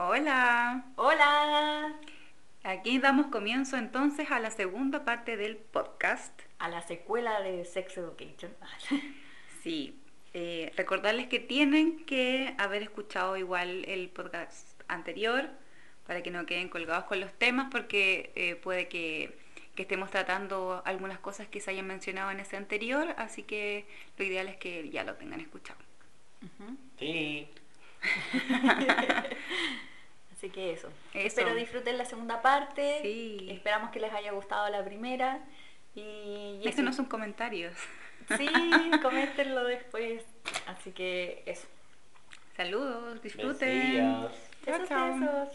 [0.00, 0.84] Hola.
[0.94, 1.92] Hola.
[2.62, 6.40] Aquí damos comienzo entonces a la segunda parte del podcast.
[6.60, 8.52] A la secuela de Sex Education.
[9.64, 10.00] sí.
[10.34, 15.50] Eh, recordarles que tienen que haber escuchado igual el podcast anterior
[16.06, 19.36] para que no queden colgados con los temas porque eh, puede que,
[19.74, 23.84] que, estemos tratando algunas cosas que se hayan mencionado en ese anterior, así que
[24.16, 25.80] lo ideal es que ya lo tengan escuchado.
[27.00, 27.48] Sí.
[30.38, 30.88] Así que eso.
[31.14, 33.00] Espero disfruten la segunda parte.
[33.02, 33.48] Sí.
[33.50, 35.40] Esperamos que les haya gustado la primera.
[35.96, 37.74] Y, y no son comentarios.
[38.36, 38.48] Sí,
[39.02, 40.24] coméntenlo después.
[40.68, 41.66] Así que eso.
[42.56, 44.28] Saludos, disfruten.
[44.64, 45.50] Chao, chao.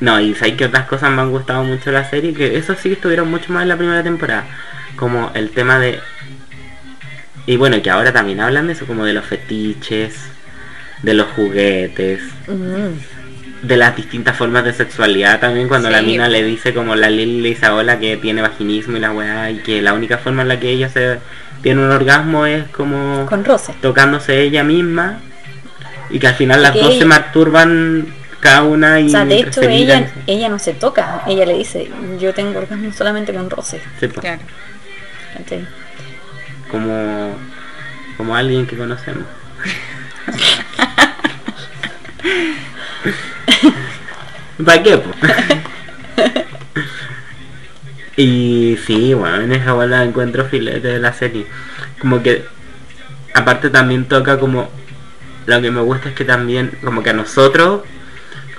[0.00, 2.74] No, y sabéis que otras cosas me han gustado mucho de la serie, que eso
[2.74, 4.46] sí que estuvieron mucho más en la primera temporada.
[4.96, 6.00] Como el tema de.
[7.46, 10.14] Y bueno, que ahora también hablan de eso, como de los fetiches,
[11.02, 13.66] de los juguetes, mm.
[13.66, 17.40] de las distintas formas de sexualidad también, cuando la mina le dice como la Lili
[17.42, 20.48] le dice a que tiene vaginismo y la weá, y que la única forma en
[20.48, 21.18] la que ella se
[21.62, 23.26] tiene un orgasmo es como.
[23.26, 23.74] Con roce.
[23.82, 25.20] Tocándose ella misma,
[26.08, 29.62] y que al final las dos se masturban cada una y o sea, de hecho
[29.62, 33.80] ella, ella no se toca, ella le dice, yo tengo orgasmo solamente con roce.
[34.00, 34.20] Sí, pues.
[34.20, 34.42] Claro.
[36.70, 37.36] Como,
[38.16, 39.24] como alguien que conocemos.
[44.64, 44.96] ¿Para qué?
[44.98, 45.16] pues
[48.16, 51.46] y sí, bueno, en esa bola encuentro filete de la serie.
[51.98, 52.44] Como que
[53.32, 54.68] aparte también toca como
[55.46, 57.80] lo que me gusta es que también como que a nosotros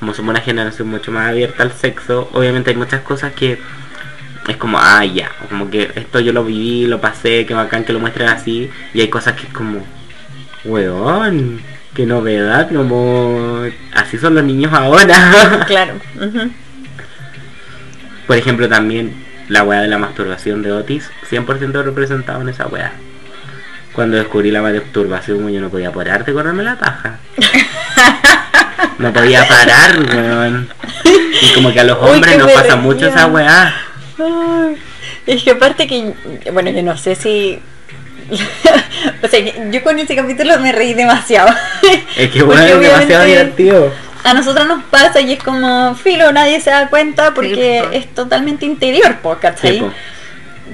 [0.02, 3.60] como somos una generación mucho más abierta al sexo, obviamente hay muchas cosas que
[4.48, 7.94] es como, ah, ya, como que esto yo lo viví, lo pasé, que bacán que
[7.94, 9.86] lo muestren así, y hay cosas que es como,
[10.66, 11.62] weón,
[11.94, 13.62] qué novedad, como,
[13.94, 15.64] así son los niños ahora.
[15.68, 15.94] Claro.
[18.26, 22.92] Por ejemplo, también la weá de la masturbación de Otis, 100% representado en esa weá.
[23.94, 27.20] Cuando descubrí la masturbación, yo no podía parar de correrme la paja.
[28.98, 30.70] no podía parar, weón.
[31.42, 33.74] Y como que a los hombres nos pasa mucho esa weá.
[35.26, 36.14] es que aparte que,
[36.52, 37.60] bueno, yo no sé si...
[39.24, 39.40] o sea,
[39.72, 41.54] yo con ese capítulo me reí demasiado.
[42.16, 43.94] Es que bueno, es demasiado divertido.
[44.24, 48.66] A nosotros nos pasa y es como, filo, nadie se da cuenta porque es totalmente
[48.66, 49.84] interior, ¿cachai?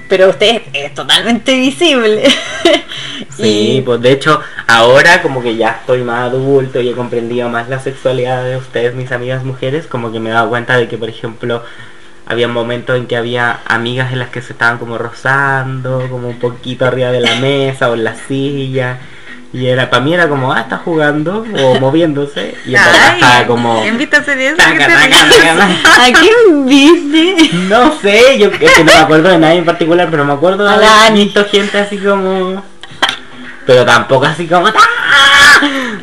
[0.07, 2.23] pero usted es totalmente visible.
[3.37, 7.69] sí, pues de hecho ahora como que ya estoy más adulto y he comprendido más
[7.69, 10.97] la sexualidad de ustedes, mis amigas mujeres, como que me he dado cuenta de que
[10.97, 11.63] por ejemplo
[12.25, 16.39] había momentos en que había amigas en las que se estaban como rozando, como un
[16.39, 18.99] poquito arriba de la mesa o en la silla
[19.53, 22.55] y era, para mí era como, ah, está jugando o moviéndose.
[22.65, 23.81] Y estaba como.
[23.81, 24.61] ¿Quién viste hacer eso?
[24.61, 27.49] ¿A quién viste?
[27.69, 30.65] No sé, yo es que no me acuerdo de nadie en particular, pero me acuerdo
[30.65, 32.61] de haber visto gente así como.
[33.67, 34.67] Pero tampoco así como.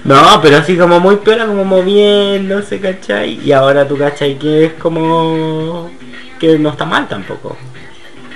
[0.05, 3.41] No, pero así como muy peor, como moviéndose, ¿cachai?
[3.43, 4.39] Y ahora tú, ¿cachai?
[4.39, 5.91] Que es como.
[6.39, 7.57] que no está mal tampoco.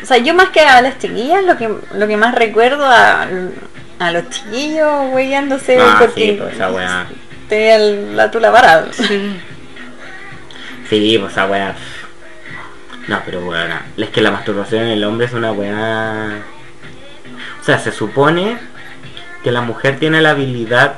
[0.03, 3.27] O sea, yo más que a las chiquillas, lo que, lo que más recuerdo a
[3.99, 7.07] a los chiquillos weyándose ah, porque sí, pues, esa weá.
[7.49, 8.93] tenía la tula parada.
[8.93, 9.05] Sí.
[10.89, 11.75] sí, pues esa weá.
[13.09, 16.43] No, pero bueno, es que la masturbación en el hombre es una weá.
[17.61, 18.59] O sea, se supone
[19.49, 20.97] que la mujer tiene la habilidad,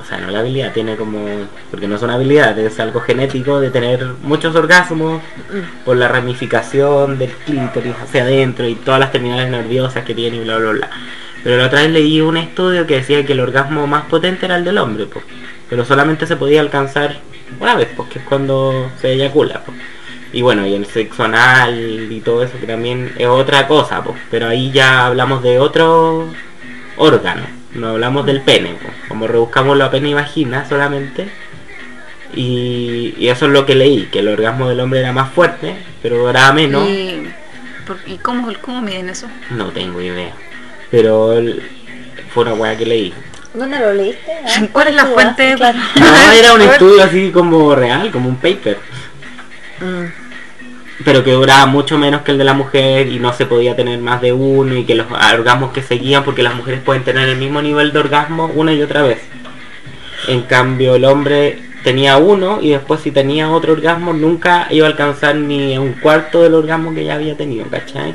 [0.00, 1.26] o sea, no la habilidad, tiene como,
[1.72, 5.84] porque no es una habilidad, es algo genético de tener muchos orgasmos mm.
[5.84, 10.44] por la ramificación del clítoris hacia adentro y todas las terminales nerviosas que tiene y
[10.44, 10.90] bla bla bla.
[11.42, 14.54] Pero la otra vez leí un estudio que decía que el orgasmo más potente era
[14.54, 15.24] el del hombre, pues.
[15.68, 17.16] Pero solamente se podía alcanzar
[17.58, 19.76] una vez, porque es cuando se eyacula, pues.
[20.32, 24.16] Y bueno, y el sexo anal y todo eso que también es otra cosa, pues.
[24.30, 26.28] Pero ahí ya hablamos de otro
[26.96, 28.92] órgano, no hablamos del pene, pues.
[29.08, 31.28] Como rebuscamos la pene y vagina solamente.
[32.34, 36.30] Y, eso es lo que leí, que el orgasmo del hombre era más fuerte, pero
[36.30, 36.88] era menos.
[36.88, 37.28] ¿Y,
[38.06, 39.26] ¿y cómo, cómo miden eso?
[39.50, 40.32] No tengo idea.
[40.90, 41.34] Pero
[42.32, 43.14] fue una weá que leí.
[43.54, 44.30] ¿Dónde lo leíste?
[44.46, 45.54] Ah, ¿Cuál es la fuente?
[45.56, 45.78] Claro.
[45.96, 48.78] No, era un estudio así como real, como un paper.
[49.80, 50.19] Mm.
[51.04, 53.98] Pero que duraba mucho menos que el de la mujer y no se podía tener
[54.00, 57.38] más de uno y que los orgasmos que seguían porque las mujeres pueden tener el
[57.38, 59.18] mismo nivel de orgasmo una y otra vez.
[60.28, 64.90] En cambio el hombre tenía uno y después si tenía otro orgasmo nunca iba a
[64.90, 68.14] alcanzar ni un cuarto del orgasmo que ya había tenido, ¿cachai?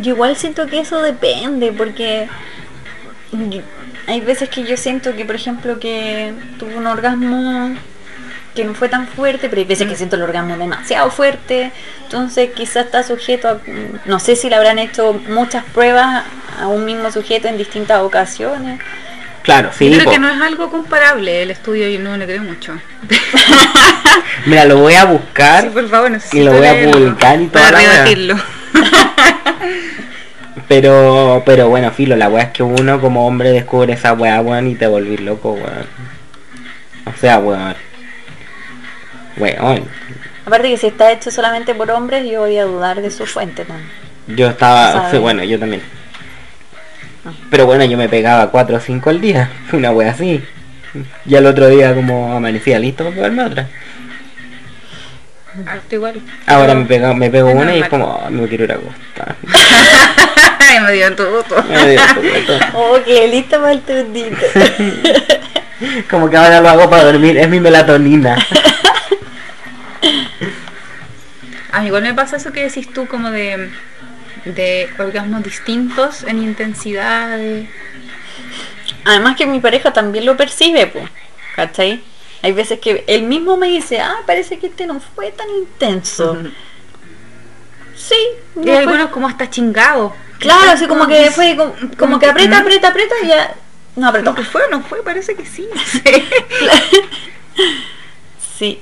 [0.00, 2.28] Yo igual siento que eso depende, porque
[4.06, 7.76] hay veces que yo siento que, por ejemplo, que tuve un orgasmo
[8.54, 11.72] que no fue tan fuerte, pero hay veces que siento el orgasmo demasiado fuerte,
[12.04, 13.58] entonces quizás está sujeto a,
[14.04, 16.24] no sé si le habrán hecho muchas pruebas
[16.60, 18.80] a un mismo sujeto en distintas ocasiones.
[19.42, 19.90] Claro, sí.
[19.90, 22.72] Yo creo que no es algo comparable el estudio y no le creo mucho.
[24.46, 27.70] Mira, lo voy a buscar Sí, por favor, y lo voy a publicar y toda
[27.70, 28.36] para rebatirlo.
[30.66, 34.68] Pero, pero bueno, filo, la weá es que uno como hombre descubre esa weá, weón,
[34.68, 35.86] y te volvís loco, weón.
[37.04, 37.74] O sea, weón.
[39.36, 39.88] Weón.
[40.46, 43.64] Aparte que si está hecho solamente por hombres, yo voy a dudar de su fuente
[43.64, 43.88] también.
[44.26, 45.82] Yo estaba, bueno, yo también.
[47.50, 50.42] Pero bueno, yo me pegaba 4 o 5 al día, una wea así.
[51.26, 53.68] Y al otro día como amanecía listo para pegarme otra.
[55.66, 56.20] Harto igual.
[56.46, 59.36] Ahora me pego, me pego una y es como, "Ah, me quiero ir a acostar.
[60.86, 61.44] Me dio todo.
[61.68, 62.00] Me dio
[62.46, 62.58] todo.
[62.74, 64.36] Oh, qué listo para el tundito.
[66.10, 68.36] Como que ahora lo hago para dormir, es mi melatonina.
[71.74, 73.70] A mí igual me pasa eso que decís tú como de,
[74.44, 77.36] de orgasmos distintos en intensidad.
[77.36, 77.68] de-
[79.04, 81.04] Además que mi pareja también lo percibe, pues,
[81.56, 82.02] ¿cachai?
[82.42, 86.36] Hay veces que él mismo me dice, ah, parece que este no fue tan intenso.
[87.96, 88.16] Sí,
[88.54, 90.12] no Y fue- algunos como hasta chingados.
[90.38, 93.54] Claro, así como que fue como, como que aprieta, aprieta, aprieta y ya
[93.96, 94.30] no apretó.
[94.30, 95.02] ¿Lo que fue o no fue?
[95.02, 95.66] Parece que sí.
[95.72, 95.80] no.
[98.58, 98.80] Sí.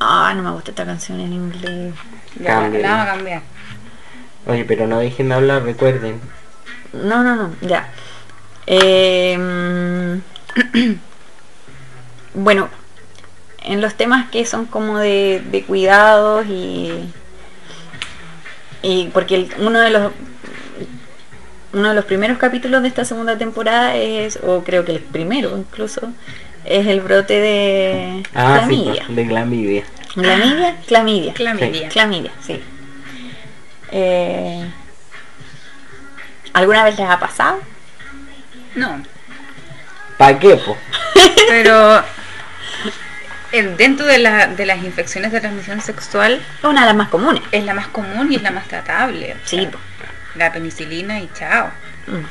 [0.00, 1.94] Ah, no me gusta esta canción en inglés.
[2.40, 3.42] Ya, la vamos a cambiar.
[4.46, 6.20] Oye, pero no dejen de hablar, recuerden.
[6.92, 7.90] No, no, no, ya.
[8.66, 10.98] Eh, mm,
[12.34, 12.68] bueno,
[13.62, 17.12] en los temas que son como de, de cuidados y.
[18.82, 20.12] Y porque el- uno de los.
[21.72, 25.56] Uno de los primeros capítulos de esta segunda temporada es, o creo que el primero
[25.56, 26.00] incluso,
[26.64, 28.94] es el brote de Ah, clamidia.
[28.94, 29.84] sí, pues, de clamidia.
[30.12, 30.76] ¿Clamidia?
[30.86, 31.34] Clamidia.
[31.34, 31.88] Clamidia.
[31.88, 32.60] Clamidia, sí.
[33.92, 34.70] Eh,
[36.52, 37.60] ¿Alguna vez les ha pasado?
[38.74, 39.02] No,
[40.16, 40.76] ¿Para qué, po?
[41.48, 42.02] pero
[43.76, 47.42] dentro de, la- de las infecciones de transmisión sexual Es una de las más comunes.
[47.52, 49.32] es la más común y es la más tratable.
[49.34, 49.70] o Sí, sea.
[50.36, 51.70] La penicilina y chao.
[52.06, 52.24] Mm.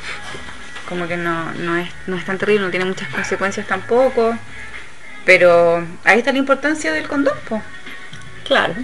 [0.90, 4.36] Como que no, no, es, no es tan terrible, no tiene muchas consecuencias tampoco.
[5.24, 7.62] Pero ahí está la importancia del condón, po.
[8.46, 8.74] Claro.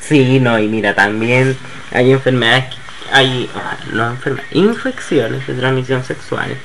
[0.00, 1.56] Sí, no, y mira, también
[1.92, 2.80] hay enfermedades, que-
[3.12, 6.56] hay, ah, no enfermedades, infecciones de transmisión sexual,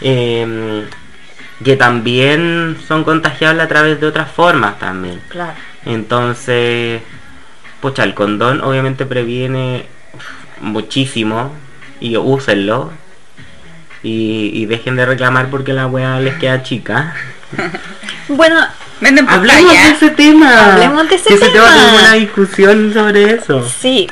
[0.00, 0.84] em,
[1.62, 5.20] que también son contagiables a través de otras formas también.
[5.28, 5.52] Claro.
[5.84, 7.02] Entonces,
[7.82, 9.86] pucha, el condón obviamente previene
[10.60, 11.52] muchísimo
[12.00, 12.92] y úsenlo.
[14.02, 17.14] Y, y dejen de reclamar porque la weá les queda chica.
[18.28, 18.64] Bueno,
[19.00, 20.72] Venden por Hablemos de ese tema.
[20.74, 21.64] Hablemos de ese Que se tema.
[21.74, 23.68] tengo una discusión sobre eso.
[23.68, 24.06] sí,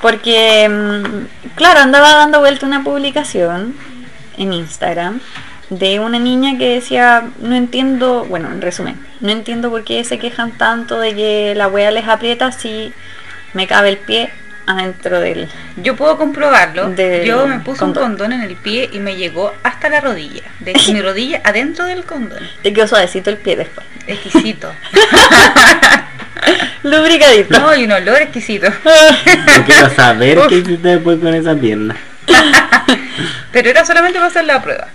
[0.00, 3.74] porque, mm, claro, andaba dando vuelta una publicación
[4.38, 5.20] en Instagram
[5.68, 10.18] de una niña que decía, no entiendo, bueno, en resumen, no entiendo por qué se
[10.18, 12.92] quejan tanto de que la wea les aprieta si
[13.52, 14.30] me cabe el pie
[14.70, 15.48] adentro del...
[15.76, 16.90] Yo puedo comprobarlo.
[16.90, 18.32] Del Yo me puse un condón.
[18.32, 20.42] en el pie y me llegó hasta la rodilla.
[20.60, 22.42] De mi rodilla adentro del condón.
[22.62, 23.86] Te quedó suavecito el pie después.
[24.06, 24.72] Exquisito.
[26.82, 27.58] Lubricadito.
[27.58, 28.66] No, y un olor exquisito.
[29.66, 30.48] Quiero saber Uf.
[30.48, 31.96] qué hiciste después con esa pierna.
[33.52, 34.88] Pero era solamente para hacer la prueba.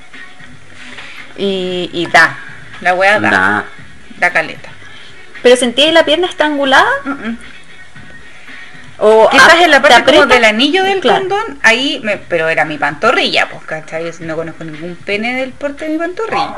[1.38, 2.38] Y, y da.
[2.82, 3.30] La wea da.
[3.30, 3.66] Da,
[4.18, 4.32] Da.
[4.32, 4.70] caleta.
[5.44, 7.38] Pero sentí la pierna estrangulada mm.
[8.98, 11.20] O Quizás en la te parte como del anillo del Claro.
[11.20, 14.12] condón, ahí, me, pero era mi pantorrilla, pues, ¿cachai?
[14.22, 16.56] No conozco ningún pene del porte de mi pantorrilla.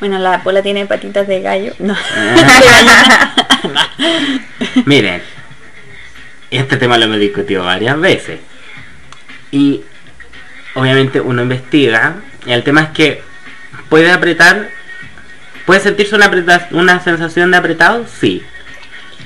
[0.00, 1.72] Bueno, la pola tiene patitas de gallo.
[1.78, 1.96] No.
[4.84, 5.22] Miren,
[6.50, 8.40] este tema lo hemos discutido varias veces.
[9.50, 9.82] Y
[10.74, 12.16] obviamente uno investiga.
[12.46, 13.22] Y el tema es que
[13.88, 14.70] puede apretar.
[15.66, 16.30] ¿Puede sentirse una,
[16.70, 18.06] una sensación de apretado?
[18.20, 18.42] Sí.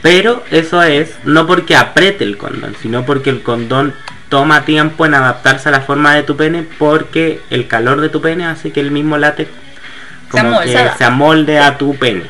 [0.03, 3.95] Pero eso es no porque apriete el condón, sino porque el condón
[4.29, 8.21] toma tiempo en adaptarse a la forma de tu pene porque el calor de tu
[8.21, 10.73] pene hace que el mismo látex Se como amolde.
[10.73, 12.25] que se amolde a tu pene.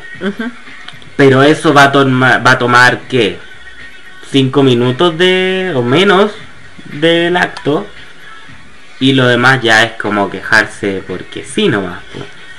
[1.16, 3.38] Pero eso va a, toma- va a tomar, ¿qué?
[4.30, 6.32] Cinco minutos de o menos
[6.92, 7.86] del acto.
[8.98, 12.00] Y lo demás ya es como quejarse porque sí nomás.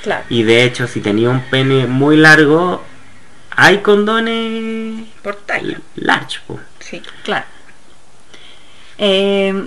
[0.02, 0.24] Claro.
[0.28, 2.84] Y de hecho, si tenía un pene muy largo,
[3.56, 5.80] hay condones Por talla.
[5.96, 6.38] large.
[6.46, 6.58] po.
[6.80, 7.00] Sí.
[7.24, 7.44] Claro.
[8.98, 9.66] Eh,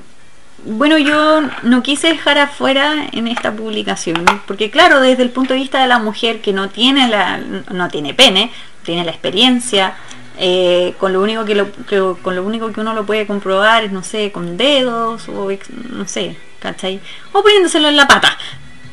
[0.65, 5.59] bueno, yo no quise dejar afuera en esta publicación, porque claro, desde el punto de
[5.59, 8.51] vista de la mujer que no tiene la, no tiene pene,
[8.83, 9.95] tiene la experiencia,
[10.39, 13.83] eh, con lo único que, lo, que- con lo único que uno lo puede comprobar
[13.83, 15.49] es, no sé, con dedos o
[15.91, 16.99] no sé, ¿cachai?
[17.33, 18.35] O poniéndoselo en la pata.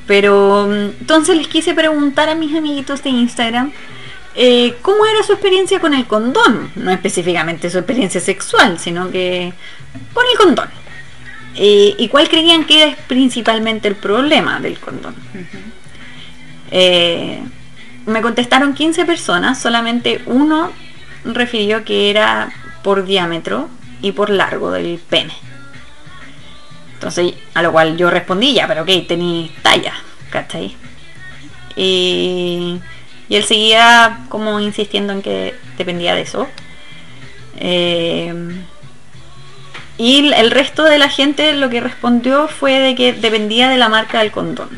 [0.07, 3.73] Pero mm, entonces les quise preguntar a mis amiguitos de Instagram
[4.37, 9.53] eh, cómo era su experiencia con el condón, no específicamente su experiencia sexual, sino que
[10.13, 10.69] con el condón.
[11.57, 15.15] Eh, ¿Y cuál creían que era principalmente el problema del condón?
[16.71, 17.41] Eh,
[18.07, 20.73] me contestaron 15 personas, solamente uno
[21.25, 23.69] refirió que era por diámetro
[24.03, 25.33] y por largo del pene.
[26.95, 29.95] Entonces, a lo cual yo respondí ya, pero ok, tenéis talla,
[30.31, 30.77] ¿cachai?
[31.77, 32.81] Y,
[33.35, 36.47] y él seguía como insistiendo en que dependía de eso.
[37.57, 38.33] Eh,
[39.99, 43.89] y el- resto de la gente lo que respondió fue de que dependía de la
[43.89, 44.69] marca del condón.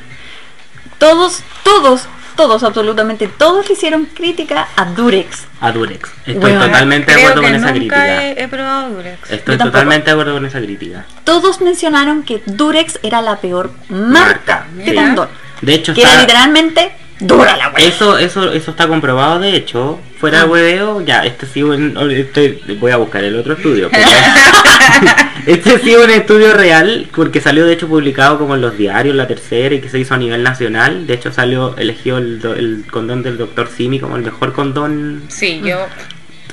[0.97, 5.45] Todos, todos, todos, absolutamente todos le hicieron crítica a Durex.
[5.61, 6.11] A Durex.
[6.21, 8.25] Estoy Bueno, totalmente de acuerdo con esa crítica.
[8.25, 9.31] he, he probado Durex.
[9.31, 11.05] Estoy totalmente de acuerdo con esa crítica.
[11.25, 15.29] Todos mencionaron que Durex era la peor Marca, marca de condón.
[15.61, 17.87] De hecho, Que era literalmente dura la wea.
[17.87, 20.49] Eso, eso, eso está comprobado, de hecho, fuera de Ah.
[20.49, 23.89] hueveo, ya, este sí un- estoy, voy a buscar el otro estudio.
[23.91, 24.07] pero-
[25.47, 29.15] este sí es un estudio real, porque salió de hecho publicado como en los diarios,
[29.15, 31.07] la tercera, y que se hizo a nivel nacional.
[31.07, 35.23] De hecho salió, elegido el, do- el condón del doctor Simi como el mejor condón.
[35.29, 35.87] Sí, yo.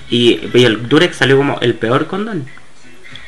[0.09, 2.45] Y, y el Durex salió como el peor condón.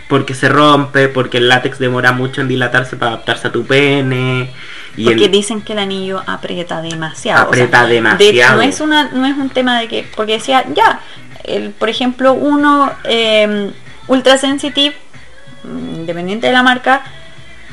[0.08, 4.51] Porque se rompe, porque el látex demora mucho en dilatarse para adaptarse a tu pene.
[4.97, 7.43] Y porque el- dicen que el anillo aprieta demasiado.
[7.47, 8.55] Aprieta De demasiado.
[8.57, 10.99] no es una, no es un tema de que, porque decía, ya,
[11.43, 13.71] el, por ejemplo, uno eh,
[14.07, 14.95] ultra sensitive,
[15.63, 17.03] mm, independiente de la marca,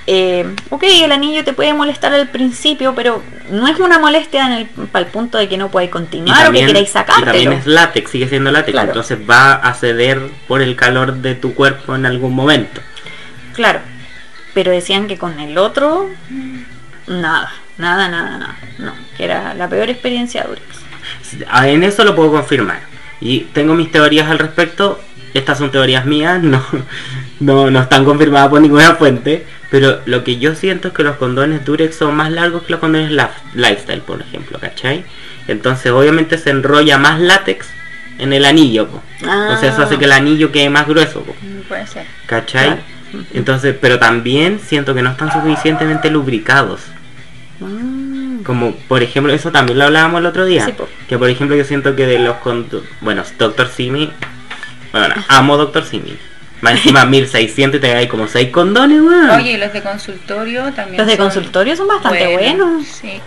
[0.09, 4.53] eh, ok, el anillo te puede molestar al principio, pero no es una molestia en
[4.53, 7.27] el, para el punto de que no Y continuar o que queráis y sacártelo.
[7.31, 8.89] también es látex, sigue siendo látex, Claro.
[8.89, 12.81] entonces va a ceder por el calor de tu cuerpo en algún momento.
[13.55, 13.79] Claro,
[14.55, 16.09] pero decían que con el otro,
[17.07, 18.57] nada, nada, nada, nada.
[18.79, 20.67] No, que era la peor experiencia de Durex.
[21.49, 22.81] Ah, En eso lo puedo confirmar.
[23.21, 25.01] Y tengo mis teorías al respecto.
[25.35, 26.63] Estas son teorías mías, no,
[27.41, 29.47] no, no están confirmadas por ninguna fuente.
[29.71, 32.81] Pero lo que yo siento es que los condones Durex son más largos que los
[32.81, 33.11] condones
[33.55, 35.05] Lifestyle, por ejemplo, ¿cachai?
[35.49, 37.69] Entonces obviamente se enrolla más látex
[38.19, 39.03] en el anillo, po.
[39.21, 41.35] Entonces eso hace que el anillo quede más grueso, po.
[41.69, 42.05] Puede ser.
[42.27, 42.67] ¿cachai?
[42.67, 42.83] Claro.
[43.33, 46.81] Entonces, pero también siento que no están suficientemente lubricados.
[47.69, 48.43] Mm.
[48.43, 50.65] Como por ejemplo, eso también lo hablábamos el otro día.
[50.65, 50.89] Sí, po.
[51.09, 52.37] que por ejemplo yo siento que de los.
[53.01, 54.11] Bueno, Doctor Simi...
[54.93, 56.17] Bueno, amo Doctor Simi.
[56.61, 59.31] Más encima 1600 y te hay como 6 condones, weón.
[59.31, 60.99] Oye, y los de consultorio también.
[60.99, 62.87] Los de son consultorio son bastante buenos.
[62.87, 63.21] Sí.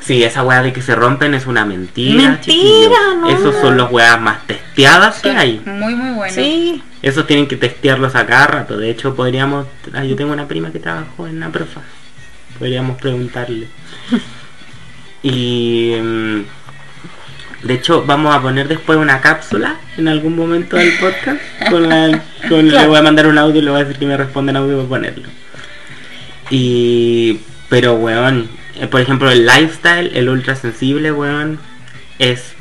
[0.00, 2.30] Sí, esa weá de que se rompen es una mentira.
[2.30, 3.28] Mentira, no.
[3.28, 5.62] Esos son los weas más testeadas que hay.
[5.64, 6.34] Muy, muy buenos.
[6.34, 8.76] Sí, Esos tienen que testearlos a cada rato.
[8.76, 9.66] De hecho, podríamos...
[9.92, 11.82] ah, yo tengo una prima que trabajó en la profa.
[12.58, 13.66] Podríamos preguntarle.
[15.22, 15.94] y...
[16.00, 16.40] mm,
[17.66, 21.40] De hecho, vamos a poner después una cápsula en algún momento del podcast.
[21.70, 24.06] Con la, con- Le voy a mandar un audio y le voy a decir que
[24.06, 25.28] me responda en audio para ponerlo.
[26.50, 27.40] Y...
[27.68, 31.58] Pero, weón, eh, por ejemplo, el lifestyle, el ultra sensible, weón,
[32.18, 32.52] es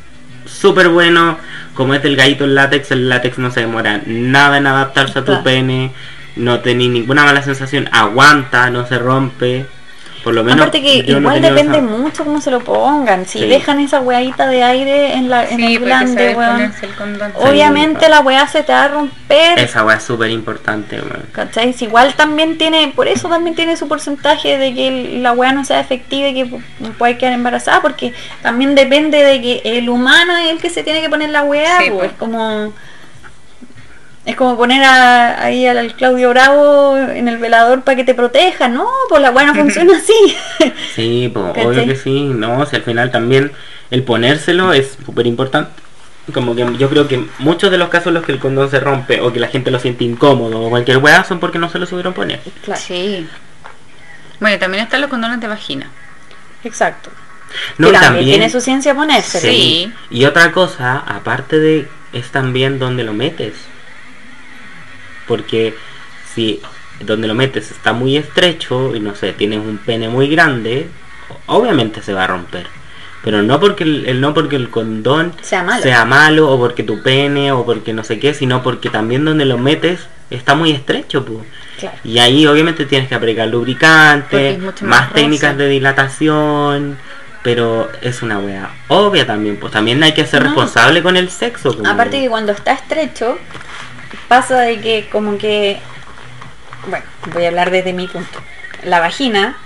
[0.45, 1.37] súper bueno.
[1.73, 5.23] Como es del gallito el látex, el látex no se demora nada en adaptarse a
[5.23, 5.43] tu Claro.
[5.43, 5.91] pene.
[6.37, 7.89] No tenéis ninguna mala sensación.
[7.91, 9.65] Aguanta, no se rompe.
[10.23, 10.59] Por lo menos.
[10.59, 13.25] aparte que igual depende esa- mucho cómo se lo pongan.
[13.25, 13.47] Si Sí.
[13.47, 16.71] dejan esa weadita de aire en, la, en Sí, el glande, weón, el
[17.35, 19.57] obviamente la weá se te va a romper.
[19.59, 21.25] Esa weá es súper importante, weón.
[21.31, 21.73] ¿Cachai?
[21.73, 25.65] Si igual también tiene, por eso también tiene su porcentaje de que la weá no
[25.65, 26.61] sea efectiva y que pu-
[26.97, 31.01] puede quedar embarazada, porque también depende de que el humano es el que se tiene
[31.01, 32.11] que poner la weá, Sí, pues, pues.
[32.11, 32.73] es como
[34.25, 38.13] es como poner a- ahí al, al Claudio Bravo en el velador para que te
[38.13, 40.35] proteja, no, pues la no funciona así.
[40.95, 42.23] Sí, pues obvio que sí.
[42.25, 43.51] No, si al final también
[43.89, 45.71] el ponérselo es súper importante.
[46.33, 48.79] como que yo creo que muchos de los casos en los que el condón se
[48.79, 51.79] rompe o que la gente lo siente incómodo o cualquier weá son porque no se
[51.79, 52.39] lo supieron poner.
[52.63, 52.79] Claro.
[52.79, 53.27] Sí.
[54.39, 55.89] Bueno, y también están los condones de vagina.
[56.63, 57.09] Exacto.
[57.77, 59.39] No, y también, tiene su ciencia ponerse.
[59.39, 59.91] Sí.
[60.09, 63.53] Y otra cosa, aparte de, es también donde lo metes.
[65.27, 65.75] Porque
[66.33, 66.61] si
[66.99, 70.87] donde lo metes está muy estrecho y no sé, tienes un pene muy grande,
[71.47, 72.67] obviamente se va a romper.
[73.23, 75.83] Pero no porque el, el- no porque el condón Sea malo.
[75.83, 79.45] sea malo, o porque tu pene o porque no sé qué, sino porque también donde
[79.45, 79.99] lo metes
[80.31, 81.39] está muy estrecho, pues.
[81.79, 81.97] Claro.
[82.03, 86.97] Y ahí obviamente tienes que aplicar lubricante, más más técnicas de dilatación,
[87.43, 90.47] pero es una wea obvia también, pues también hay que ser No.
[90.49, 91.75] responsable con el sexo.
[91.85, 93.37] Aparte que cuando está estrecho,
[94.27, 95.79] pasa de que como que,
[96.87, 98.39] bueno, voy a hablar desde mi punto.
[98.83, 99.57] La vagina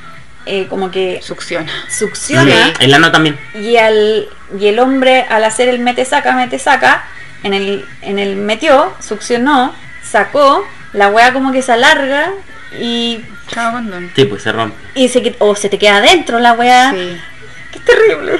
[0.46, 1.72] eh, como que Succiona.
[1.90, 3.40] succiona El ano también.
[3.56, 4.28] y al
[4.60, 7.06] y el hombre al hacer el mete saca mete saca
[7.44, 9.74] en el en el metió succionó
[10.04, 12.32] sacó la wea como que se alarga
[12.80, 14.12] y Chao condón.
[14.16, 14.75] Sí, pues se rompe.
[14.96, 17.22] y se o se te queda adentro la wea Sí.
[17.72, 18.40] qué terrible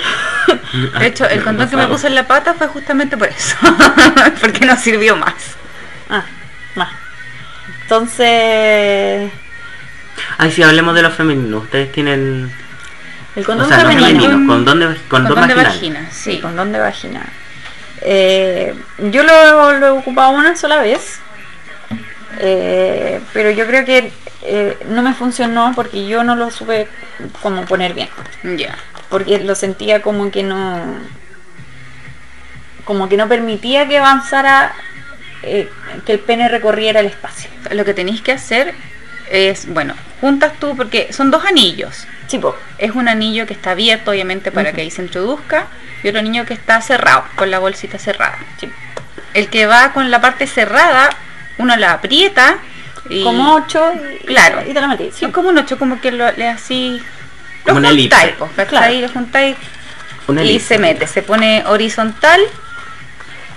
[1.00, 3.56] De hecho, el condón que me puse en la pata fue justamente por eso.
[4.42, 5.34] Porque no sirvió más.
[6.10, 6.26] Ah
[6.76, 6.90] más
[7.84, 9.32] entonces
[10.38, 12.52] Ay, si hablemos de los femeninos, ustedes tienen...
[13.36, 15.66] el O condón sea, no femenino femeninos, condón de, condón Condón de vaginal.
[15.66, 16.42] vagina, Sí, sí.
[16.42, 17.22] condón de vagina.
[18.02, 18.74] Eh,
[19.12, 21.20] yo lo, lo he ocupado una sola vez.
[22.40, 24.12] Eh, pero yo creo que
[24.44, 26.88] eh, no me funcionó porque yo no lo supe
[27.42, 28.10] como poner bien.
[28.58, 28.76] Ya.
[29.10, 30.82] Porque lo sentía como que no.
[32.86, 34.74] como que no permitía que avanzara.
[35.46, 35.70] Eh,
[36.06, 37.50] que el pene recorriera el espacio.
[37.72, 38.74] Lo que tenéis que hacer
[39.30, 42.06] es, bueno, juntas tú, porque son dos anillos.
[42.30, 45.68] Tipo, Es un anillo que está abierto, obviamente, para que ahí se introduzca,
[46.04, 48.38] y otro anillo que está cerrado, con la bolsita cerrada.
[48.60, 48.70] sí,
[49.34, 51.10] El que va con la parte cerrada,
[51.58, 52.58] uno la aprieta
[53.10, 53.24] y...
[53.24, 53.92] como 8
[54.24, 54.62] y, Claro.
[54.68, 55.12] y te la metí.
[55.14, 57.00] Sí, como un ocho, como que lo, le así...
[57.66, 58.16] Lo Como una elipse.
[58.18, 58.68] juntáis, pues.
[58.68, 58.94] Claro.
[59.00, 59.56] Lo juntáis
[60.28, 60.68] Una y elipse.
[60.68, 62.42] se mete, se pone horizontal,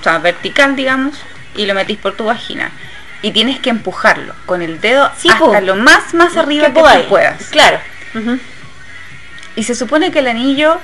[0.00, 1.14] o sea, vertical, digamos,
[1.58, 2.70] y lo metís por tu vagina.
[3.20, 5.60] Y tienes que empujarlo con el dedo Sí, hasta po.
[5.60, 7.02] lo más, más arriba que, podáis.
[7.02, 7.42] tú puedas.
[7.50, 7.78] Claro.
[9.56, 10.78] Y se supone que el anillo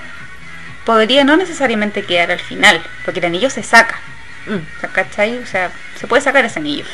[0.84, 3.98] podría no necesariamente quedar al final, porque el anillo se saca.
[4.46, 4.54] Mm.
[4.56, 5.38] O sea, ¿cachai?
[5.38, 6.84] O sea, se puede sacar ese anillo.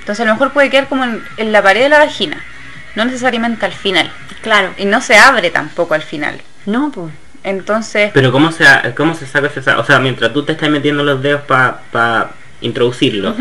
[0.00, 2.36] Entonces a lo mejor puede quedar como en, en la pared de la vagina,
[2.94, 4.10] no necesariamente al final.
[4.42, 4.74] Claro.
[4.76, 6.42] Y no se abre tampoco al final.
[6.66, 7.12] No, pues.
[7.44, 8.64] Entonces, Pero ¿cómo se,
[8.96, 12.30] cómo se saca ese O sea, mientras tú te estás metiendo los dedos para
[12.64, 13.36] introducirlo,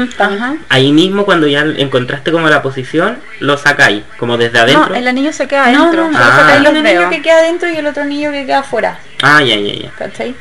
[0.70, 4.90] ahí mismo cuando ya encontraste como la posición, lo sacáis, como desde adentro.
[4.90, 6.10] No, el anillo se queda adentro.
[6.12, 6.48] no, Ah.
[6.52, 9.56] hay un anillo que queda dentro y el otro anillo que queda afuera, Ah, ya,
[9.56, 9.92] ya, ya.
[9.98, 10.36] ¿cachai?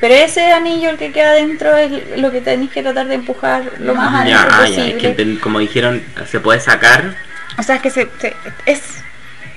[0.00, 3.64] Pero ese anillo, el que queda dentro, es lo que tenéis que tratar de empujar
[3.80, 5.16] lo más Ah, Ya, adentro ah, ya, es posible.
[5.16, 7.16] que como dijeron, se puede sacar.
[7.58, 9.02] O sea, es que se, se- es,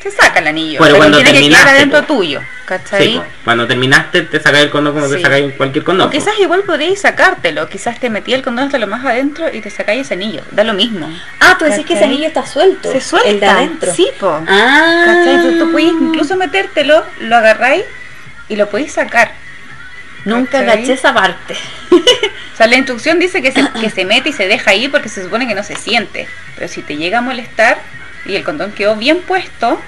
[0.01, 0.79] se saca el anillo.
[0.79, 2.07] Pero pero cuando tiene que quedar terminaste, adentro po.
[2.15, 2.41] tuyo.
[2.65, 3.03] ¿Cachai?
[3.07, 3.25] Sí, po.
[3.43, 5.21] cuando terminaste te sacáis el condón como te Sí.
[5.21, 6.07] sacáis cualquier condón.
[6.07, 6.17] O po.
[6.17, 9.69] quizás igual podríais sacártelo, quizás te metí el condón hasta lo más adentro y te
[9.69, 11.07] sacáis ese anillo, da lo mismo.
[11.39, 12.91] Ah, tú decís que ese anillo está suelto.
[12.91, 13.29] Se suelta.
[13.29, 13.93] El de adentro.
[13.93, 14.41] Sí, po.
[14.47, 15.03] Ah.
[15.05, 15.41] ¿Cachai?
[15.41, 17.83] Tú, tú podéis incluso metértelo, lo agarráis
[18.49, 19.31] y lo podéis sacar.
[20.23, 20.81] Nunca ¿Cachai?
[20.81, 21.55] caché esa parte.
[22.53, 25.09] O sea, la instrucción dice que se, que se mete y se deja ahí porque
[25.09, 26.27] se supone que no se siente.
[26.55, 27.79] Pero si te llega a molestar
[28.25, 29.81] y el condón quedó bien puesto,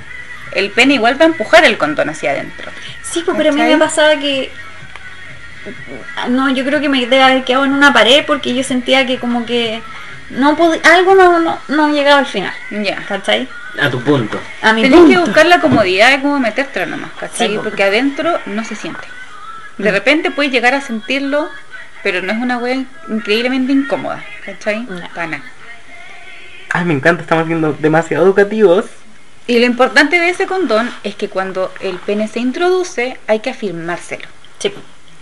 [0.54, 2.72] el pene igual va a empujar el condón hacia adentro.
[3.02, 4.52] Sí, pues, pero a mí me pasaba que.
[6.30, 9.18] No, yo creo que me debe haber quedado en una pared porque yo sentía que
[9.18, 9.82] como que
[10.30, 12.54] no pod- algo no, no, no llegaba al final.
[12.70, 12.98] Ya.
[13.08, 13.48] ¿Cachai?
[13.82, 14.40] A tu punto.
[14.62, 15.22] A mi Tenés que punto.
[15.22, 17.48] buscar la comodidad de cómo metértelo nomás, ¿cachai?
[17.50, 17.64] Sí, po.
[17.64, 19.08] Porque adentro no se siente.
[19.78, 19.94] De Mm.
[19.94, 21.50] repente puedes llegar a sentirlo,
[22.04, 24.82] pero no es una wea in- increíblemente incómoda, ¿cachai?
[24.82, 25.00] No.
[25.16, 25.44] Para nada.
[26.74, 28.86] Ay, me encanta, estamos siendo demasiado educativos.
[29.46, 33.50] Y lo importante de ese condón es que cuando el pene se introduce hay que
[33.52, 34.28] afirmárselo.
[34.60, 34.74] Sí.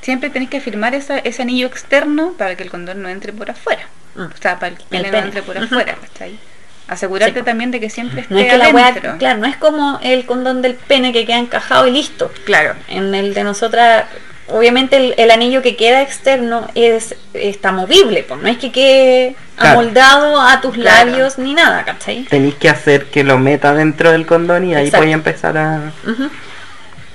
[0.02, 3.52] Siempre tenés que afirmar esa- ese anillo externo para que el condón no entre por
[3.52, 3.84] afuera.
[4.16, 4.22] Mm.
[4.22, 5.26] O sea, para que el pene, no pene.
[5.28, 6.40] entre por afuera, ¿cachai?
[6.88, 7.46] Asegurarte Sí.
[7.46, 9.10] también de que siempre esté No es que la adentro.
[9.12, 12.32] wea, claro, no es como el condón del pene que queda encajado y listo.
[12.46, 12.76] Claro.
[12.88, 14.06] En el de nosotras,
[14.52, 19.36] obviamente el, el anillo que queda externo es está movible, pues no es que quede
[19.56, 19.80] Claro.
[19.80, 21.12] amoldado a tus Claro.
[21.12, 22.24] labios ni nada, ¿cachai?
[22.24, 25.04] Tenéis que hacer que lo meta dentro del condón y ahí Exacto.
[25.06, 25.92] voy a empezar a...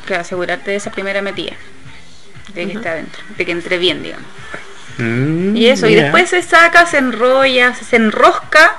[0.05, 1.53] Claro, asegurarte de esa primera metida.
[2.55, 3.21] De que esté adentro.
[3.37, 4.27] De que entre bien, digamos.
[4.99, 8.77] Mm, Y eso, y después se saca, se enrolla, se enrosca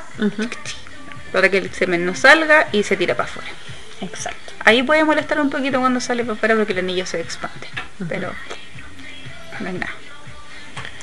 [1.33, 3.49] para que el semen no salga y se tira para afuera.
[4.01, 4.53] Exacto.
[4.63, 7.67] Ahí puede molestar un poquito cuando sale para afuera porque el anillo se expande.
[8.07, 8.31] Pero
[9.59, 9.91] no es nada.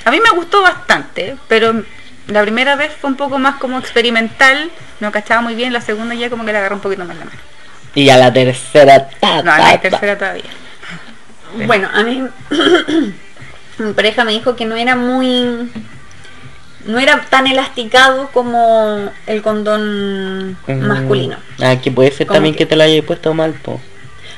[0.05, 1.83] A mí me gustó bastante, pero
[2.29, 6.15] la primera vez fue un poco más como experimental, no cachaba muy bien, la segunda
[6.15, 7.37] ya como que le agarró un poquito más la mano.
[7.95, 9.81] Y a la tercera, ta, No, ta, la ta.
[9.81, 10.45] tercera todavía.
[11.67, 12.23] Bueno, a mí
[13.79, 15.71] mi pareja me dijo que no era muy
[16.87, 20.87] no era tan elasticado como el condón Mm.
[20.87, 21.37] masculino.
[21.63, 23.81] Ah, que puede ser Como también que- que te lo hayas puesto mal, po.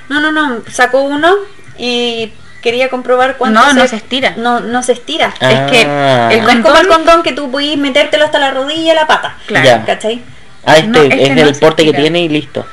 [0.09, 1.35] No, no, no, sacó uno
[1.79, 2.33] y
[2.67, 4.35] quería comprobar cuánto No, no se estira.
[4.37, 5.33] No, no se estira.
[5.41, 5.51] Ah.
[5.53, 8.93] Es que el no es como el condón- que tú puedes metértelo hasta la rodilla
[8.93, 9.37] y la pata.
[9.47, 9.65] Claro.
[9.67, 9.85] Ya.
[9.85, 10.23] ¿Cachai?
[10.65, 12.67] Ah, este No, este es no el se porte que tiene y listo.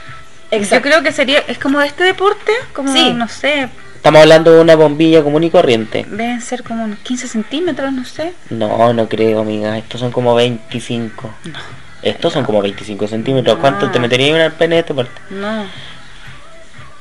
[0.52, 3.12] Yo creo que sería, es como de este deporte, como, Sí.
[3.14, 6.06] no sé, Estamos hablando de una bombilla común y corriente.
[6.10, 8.34] deben ser como unos 15 centímetros, no sé.
[8.50, 9.78] No, no creo, amiga.
[9.78, 11.34] Estos son como 25.
[11.46, 11.60] No.
[12.02, 13.58] Estos son como 25 centímetros.
[13.60, 15.22] ¿Cuánto te metería en el pene de este parte?
[15.30, 15.64] No.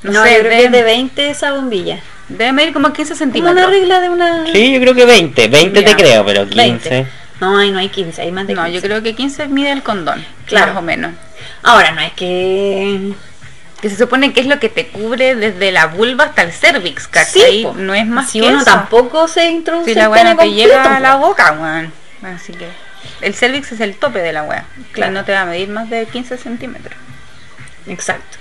[0.04, 1.98] No, No, sé, yo creo que es de 20 esa bombilla.
[2.32, 3.56] Debe medir como 15 Como centímetros.
[3.56, 4.46] una regla de una...
[4.52, 5.48] Sí, yo creo que 20.
[5.48, 5.96] 20 te Ya.
[5.96, 6.88] creo, pero 15.
[6.90, 7.06] 20.
[7.40, 8.74] No, ahí no hay 15, hay más de No, 15.
[8.76, 10.74] yo creo que 15 mide el condón, Claro.
[10.74, 11.12] más o menos.
[11.62, 13.12] Ahora, no es que...
[13.80, 17.08] Que se supone que es lo que te cubre desde la vulva hasta el cervix,
[17.08, 17.64] ¿cachai?
[17.64, 17.74] po.
[17.76, 18.64] no es más si que uno eso.
[18.64, 21.92] tampoco se introduce Si la no te llega a la boca, weón.
[22.22, 22.68] Así que
[23.22, 24.66] el cervix es el tope de la weá.
[24.72, 24.86] Claro.
[24.92, 25.12] Claro.
[25.12, 26.94] No te va a medir más de 15 centímetros.
[27.88, 28.38] Exacto.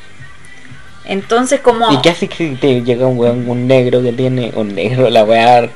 [1.04, 1.92] Entonces, como...
[1.92, 4.52] ¿Y qué hace que te llega un weón, un negro que tiene.
[4.56, 5.68] Un negro, la weá.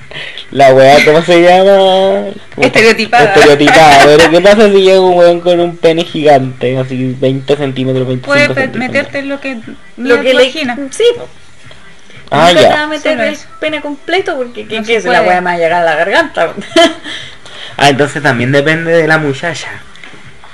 [0.52, 2.30] La weá, ¿cómo se llama?
[2.58, 3.26] Estereotipada.
[3.34, 4.00] Estereotipada.
[4.06, 6.78] Pero ¿qué pasa si llega un weón con un pene gigante?
[6.78, 8.80] Así 20 centímetros, 25 Puedes centímetros.
[8.80, 9.60] meterte lo que
[9.98, 10.52] lo que le...
[10.52, 11.04] Sí.
[12.32, 12.88] Ah, Nunca te va a ya.
[12.88, 15.06] meter el pene completo porque ¿qué, No qué se es?
[15.06, 16.54] la weá me va a llegar a la garganta.
[17.78, 19.68] Ah, entonces también depende de la muchacha.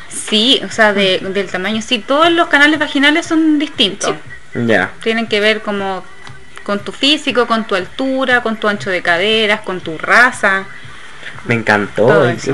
[0.10, 1.82] Sí, o sea, de- del tamaño.
[1.82, 4.16] Sí, todos los canales vaginales son distintos.
[4.54, 4.92] Ya.
[5.02, 6.04] Tienen que ver como
[6.64, 10.66] con tu físico, con tu altura, con tu ancho de caderas, con tu raza.
[11.46, 12.08] Me encantó.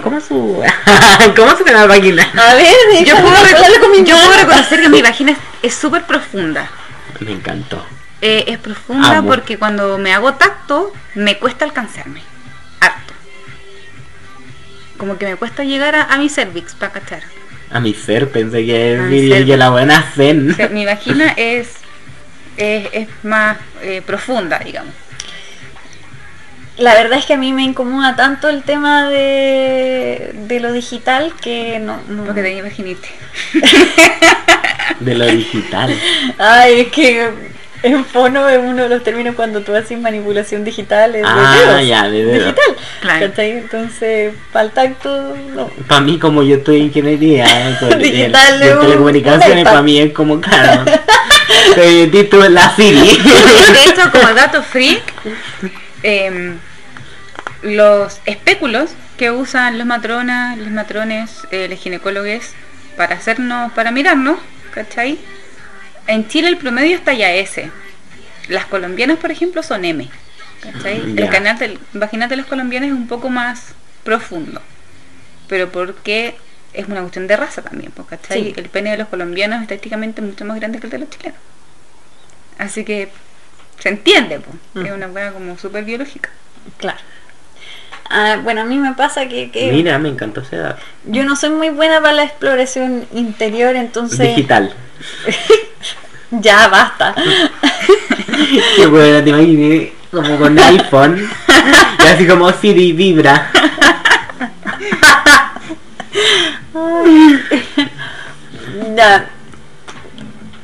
[0.04, 0.64] ¿Cómo su.
[1.36, 2.24] ¿Cómo su canal vagina?
[2.38, 2.74] a ver,
[3.06, 6.06] Yo puedo, hablarlo con mi reco- yo puedo reconocer que mi vagina es- es súper
[6.06, 6.70] profunda.
[7.20, 7.86] Me encantó.
[8.22, 9.30] Eh, es profunda Amo.
[9.30, 12.22] porque cuando me hago tacto me cuesta alcanzarme.
[12.80, 13.14] Harto.
[14.98, 17.22] Como que me cuesta llegar a, a mi cervix para cachar.
[17.70, 20.52] A mi ser pensé que A mi la buena zen.
[20.52, 21.70] O sea, mi vagina es,
[22.58, 24.94] es, es más eh, profunda, digamos.
[26.78, 31.34] La verdad es que a mí me incomoda tanto el tema de, de lo digital
[31.42, 32.00] que no...
[32.08, 33.08] no- Porque tenía vaginite.
[35.00, 35.94] De lo digital.
[36.38, 37.30] Ay, es que
[37.84, 41.56] en fono es uno de los términos cuando tú haces manipulación digital es de Ah,
[41.68, 41.88] dedos.
[41.88, 42.56] ya, de dedos.
[42.56, 43.34] Digital.
[43.46, 45.68] Entonces, para el tacto, no.
[45.88, 47.46] Para mí, como yo estoy en ingeniería
[48.00, 50.84] Digital de, de de un- telecomunicaciones, para mí es como claro.
[52.12, 53.00] Título en la Siri.
[53.74, 55.02] De hecho, como dato freak,
[56.04, 56.58] em,
[57.62, 62.52] los espéculos que usan los matronas, los matrones, eh, los ginecólogos
[62.96, 64.38] para hacernos, para mirarnos,
[64.72, 65.18] ¿cachai?
[66.08, 67.70] En Chile el promedio está ya S.
[68.48, 70.10] Las colombianas, por ejemplo, son M.
[70.62, 71.02] ¿cachai?
[71.18, 74.62] El canal del vaginal de los colombianos es un poco más profundo.
[75.48, 76.38] Pero porque
[76.78, 78.44] es una cuestión de raza también, pues, ¿cachai?
[78.44, 78.54] Sí.
[78.56, 81.40] El pene de los colombianos es estéticamente mucho más grande que el de los chilenos.
[82.58, 83.10] Así que
[83.80, 84.86] se entiende, pues.
[84.86, 86.30] Es una hueá como súper biológica.
[86.78, 87.00] Claro.
[88.10, 90.82] Ah, bueno, a mí me pasa que, que Mira, me encantó ese dato.
[91.06, 94.74] yo no soy muy buena para la exploración interior, entonces Digital.
[96.32, 97.14] ya basta.
[98.78, 101.28] Qué buena, te imaginé como con iPhone.
[102.00, 103.52] Y así como Siri vibra.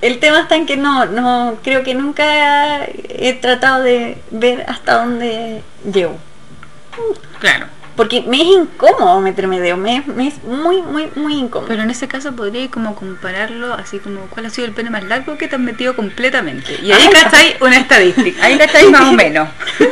[0.02, 4.96] El tema está en que no, no, creo que nunca he tratado de ver hasta
[5.02, 5.62] dónde
[5.94, 6.18] llego.
[7.40, 7.68] Claro.
[7.96, 11.70] Porque me es incómodo meterme dedo, me, es- me es muy, muy, muy incómodo.
[11.70, 15.04] Pero en ese caso podría como compararlo así como cuál ha sido el pene más
[15.06, 16.78] largo que te han metido completamente.
[16.82, 17.12] Y ahí Ah.
[17.24, 18.44] cacháis una estadística.
[18.44, 19.48] Ahí cacháis más o menos.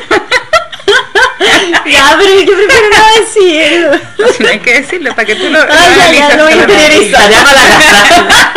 [1.92, 4.02] ya, pero yo prefiero no decir.
[4.40, 6.96] No hay que decirlo para que tú lo, Ah, ya, ya, analices no me solamente.
[6.96, 7.30] interesa.
[7.30, 8.52] Llama a la casa.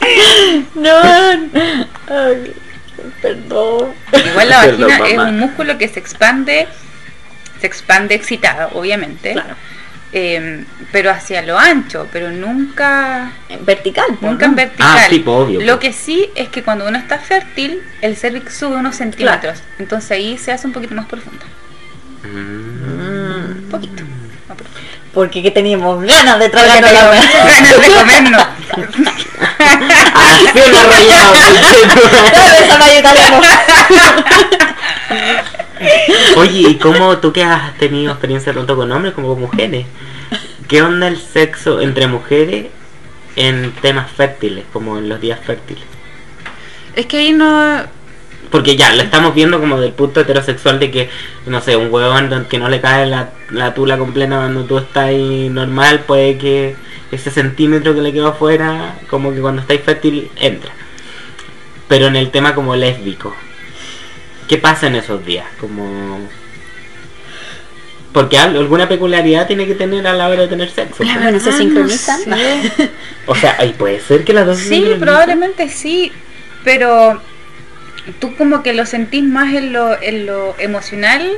[0.74, 0.92] No,
[2.08, 2.54] ay,
[3.22, 3.94] perdón.
[4.12, 5.28] Igual la Perdón, vagina es mamá.
[5.30, 6.68] un músculo que se expande,
[7.60, 9.32] se expande excitada, obviamente.
[9.32, 9.54] Claro.
[10.16, 14.52] Eh, pero hacia lo ancho, pero nunca Vertical, pues, nunca ¿no?
[14.52, 14.86] en vertical.
[14.96, 15.88] Ah, sí, pues, obvio, Lo pues.
[15.88, 19.60] que sí es que cuando uno está fértil, el cervix sube unos centímetros.
[19.78, 21.44] Entonces ahí se hace un poquito más profunda.
[22.24, 23.64] Mm.
[23.64, 24.02] Un poquito.
[24.48, 24.80] más profunda.
[25.12, 28.42] Porque que teníamos ganas de tragarnos la ganas de comernos.
[30.14, 31.34] Así lo arrollado.
[32.32, 33.40] Dale esa malla italiana.
[36.36, 39.86] Oye, ¿y cómo tú que has tenido experiencia tanto con hombres como con mujeres?
[40.68, 42.66] ¿Qué onda el sexo entre mujeres
[43.36, 45.84] en temas fértiles, como en los días fértiles?
[46.96, 47.84] Es que ahí no.
[48.50, 51.10] Porque ya, lo estamos viendo como del punto heterosexual de que,
[51.46, 55.06] no sé, un huevón que no le cae la, la tula completa cuando tú estás
[55.06, 56.76] ahí normal, puede que
[57.10, 60.72] ese centímetro que le quedó afuera, como que cuando estáis fértil, entra.
[61.88, 63.34] Pero en el tema como lésbico,
[64.48, 65.46] ¿qué pasa en esos días?
[65.60, 66.20] Como...
[68.12, 71.02] Porque al- alguna peculiaridad tiene que tener a la hora de tener sexo.
[71.02, 72.20] se Ah, no sincronizan.
[72.22, 72.90] sé.
[73.26, 76.12] O sea, ahí puede ser que las dos se Sí, probablemente sí,
[76.62, 77.20] pero
[78.20, 81.28] tú como que lo sentís más en lo, en lo emocional,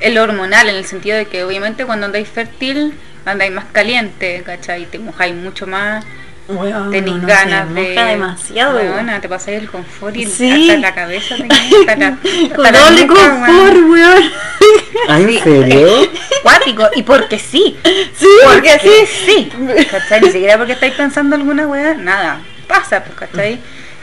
[0.00, 4.42] en lo hormonal, en el sentido de que obviamente cuando andáis fértil andáis más caliente,
[4.44, 4.86] ¿cachai?
[4.86, 6.04] Te mojáis mucho más,
[6.48, 7.88] Weón, tenéis no, ganas se de...
[7.90, 8.76] moja demasiado.
[8.78, 10.70] Weona, te pasáis el confort y Sí.
[10.70, 13.90] hasta la cabeza hasta la, hasta Con la doble nuca, confort, weón.
[13.90, 14.22] weón.
[15.08, 16.10] ¿Ah, en serio?
[16.42, 17.76] Cuático, y porque sí.
[18.16, 18.88] Sí, porque así
[19.26, 19.50] sí,
[19.90, 20.22] ¿cachai?
[20.22, 23.58] Ni siquiera porque estáis pensando alguna weá, nada, pasa, pues, ¿cachai?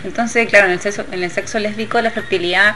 [0.05, 2.75] Entonces, claro, en el sexo, en el sexo lésbico la fertilidad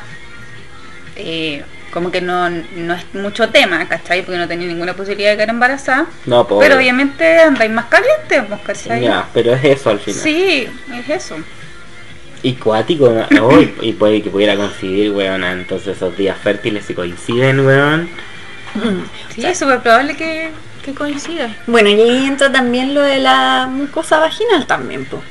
[1.15, 4.23] eh, como que no, no es mucho tema, ¿cachai?
[4.23, 6.05] Porque no tenía ninguna posibilidad de quedar embarazada.
[6.25, 6.67] No, pobre.
[6.67, 9.01] Pero obviamente andáis más caliente, pues, ¿cachai?
[9.01, 10.19] Ya, pero es eso al final.
[10.21, 11.35] Sí, es eso.
[12.43, 13.27] Y cuático, ¿no?
[13.47, 18.09] Oh, y- y puede que pudiera coincidir, weón, entonces esos días fértiles si coinciden, weón.
[19.33, 20.51] Sí, es súper probable que,
[20.85, 21.55] que coincida.
[21.65, 25.21] Bueno, y ahí entra también lo de la mucosa vaginal también, po.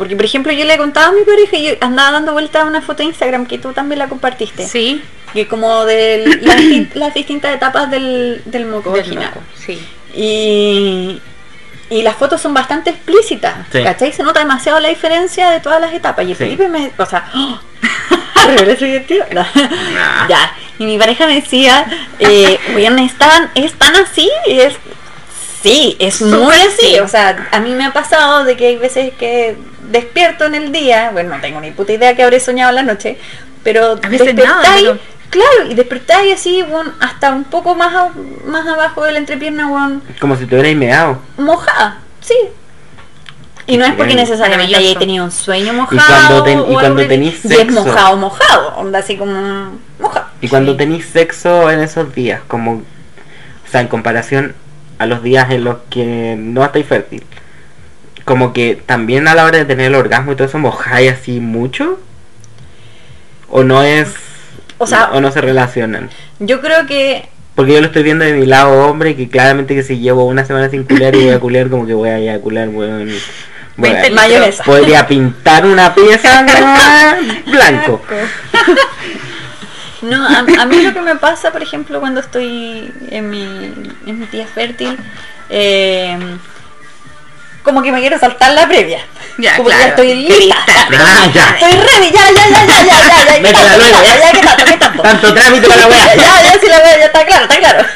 [0.00, 2.64] Porque, por ejemplo, yo le contaba a mi pareja y yo andaba dando vuelta a
[2.64, 4.66] una foto de Instagram que tú también la compartiste.
[4.66, 5.02] Sí,
[5.34, 9.28] Que como de las, di- las distintas etapas del, del moco del vaginal.
[9.34, 9.78] moco, sí.
[10.14, 11.20] Y,
[11.90, 13.54] y las fotos son bastante explícitas.
[13.70, 13.82] Sí.
[13.84, 14.12] ¿Cachai?
[14.12, 16.24] Se nota demasiado la diferencia de todas las etapas.
[16.24, 16.44] Y el Sí.
[16.44, 16.90] Felipe me.
[16.98, 17.60] O sea, ¡oh!
[19.32, 19.44] No.
[20.28, 20.52] Ya.
[20.78, 21.84] Y mi pareja me decía,
[22.18, 24.30] eh, oigan, ¿están, ¿es tan así?
[24.46, 24.74] Y es.
[25.62, 26.94] Sí, es muy así.
[26.94, 26.98] sí.
[27.00, 29.56] O sea, a mí me ha pasado de que hay veces que
[29.90, 32.82] despierto en el día, bueno, no tengo ni puta idea que habré soñado en la
[32.82, 33.18] noche,
[33.62, 34.98] pero nada, despertáis, pero-
[35.30, 38.12] claro, y despertáis así, bueno, hasta un poco más, a-
[38.46, 41.18] más abajo de la entrepierna, bueno, Como si te hubieras meado.
[41.36, 42.34] mojada, sí.
[43.66, 46.02] Y no es porque necesariamente hayáis tenido un sueño Y mojado.
[46.06, 47.84] cuando ten- y cuando y es sexo.
[47.84, 50.26] mojado, mojado, onda así como mojado.
[50.40, 50.78] Y cuando Sí.
[50.78, 52.82] tenéis sexo en esos días, como, o
[53.70, 54.54] sea, en comparación
[54.98, 57.22] a los días en los que no estáis fértil,
[58.30, 61.40] como que también a la hora de tener el orgasmo y todo eso mojáis así
[61.40, 61.98] mucho,
[63.48, 64.06] o no es,
[64.78, 66.10] O sea- o no se relacionan.
[66.38, 69.82] Yo creo que Porque yo lo estoy viendo de mi lado hombre, que claramente que
[69.82, 72.30] si llevo una semana sin culiar y voy a culiar, como que voy a ir
[72.30, 73.10] a culiar, weón.
[73.76, 74.62] 20 mayonesa.
[74.62, 76.44] Podría pintar una pieza
[77.46, 78.00] blanco.
[80.02, 83.44] No, a, a mí lo que me pasa, por ejemplo, cuando estoy en mi,
[84.06, 84.96] en mi tía fértil,
[85.50, 86.16] eh,
[87.62, 89.00] como que me quiero saltar la previa.
[89.38, 89.84] Ya, como que claro.
[89.84, 90.56] ya estoy lista.
[90.66, 91.50] Ah, ya.
[91.50, 93.42] Estoy ready, ya, ya, ya, ya, ya, ya, ya.
[93.42, 94.20] ¿qué tanto, luego, ya.
[94.20, 95.02] tanto, ya, ¿qué tanto, qué tanto?
[95.02, 96.14] Tanto trámite para la weá.
[96.14, 97.86] Ya, ya, sí, la wea ya está claro, está claro.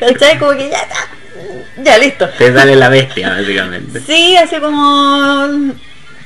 [0.00, 0.38] ¿Cachai?
[0.38, 1.08] Como que ya está.
[1.78, 2.28] Ya, listo.
[2.30, 4.00] Te sale la bestia, básicamente.
[4.00, 5.48] Sí, así como.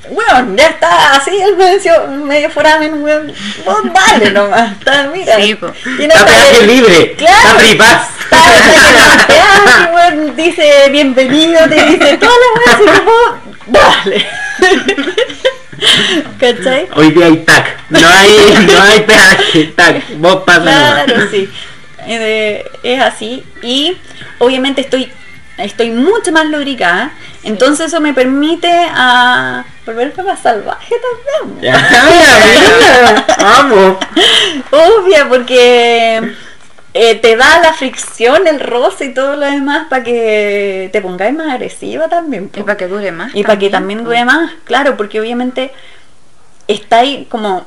[0.08, 3.32] Weón, ya está así el medio, medio foramen, weón.
[3.64, 5.36] Vos dale nomás, está, mira.
[5.36, 5.68] Sí, po.
[5.96, 7.14] Tiene Está peaje libre.
[7.16, 7.58] Claro.
[7.60, 8.08] Está.
[8.20, 12.34] Está peaje, weón, dice bienvenido, te dice todas
[12.66, 13.34] las weas, que vos,
[13.66, 14.26] dale.
[16.38, 16.88] ¿Cachai?
[16.94, 17.76] Hoy día hay TAC.
[17.90, 19.64] No hay, no hay peaje.
[19.76, 20.02] TAC.
[20.18, 21.30] Vos pasa Claro, nomás.
[21.30, 21.48] sí.
[22.06, 23.44] Eh, es así.
[23.62, 23.96] Y
[24.38, 25.10] obviamente estoy
[25.58, 27.12] estoy mucho más lubricada.
[27.42, 30.94] Entonces eso me permite a volverme más salvaje
[31.36, 31.62] también.
[31.62, 31.76] Ya,
[32.50, 33.96] mira, Vamos.
[34.70, 36.32] Obvia, porque
[36.94, 41.34] eh, te da la fricción, el roce y todo lo demás para que te pongáis
[41.34, 42.48] más agresiva también.
[42.48, 42.60] po.
[42.60, 43.34] Y para que dure más.
[43.34, 45.72] Y para que también dure más, claro, porque obviamente
[46.68, 47.66] estáis como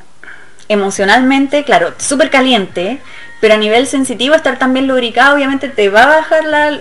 [0.69, 2.99] emocionalmente, claro, súper caliente,
[3.39, 6.79] pero a nivel sensitivo estar también lubricado obviamente te va a bajar la,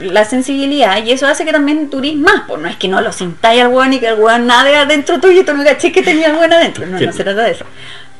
[0.00, 3.12] la sensibilidad y eso hace que también durís más, pues no es que no lo
[3.12, 6.02] sintáis al weón y que el weón nade adentro tuyo y tú no caché que
[6.02, 7.06] tenía el weón adentro, no, Sí.
[7.06, 7.64] no se trata de eso.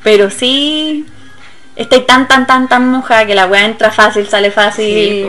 [0.03, 1.05] Pero sí
[1.75, 4.85] estáis tan, tan, tan, tan mojada que la weá entra fácil, sale fácil.
[4.85, 5.27] Sí.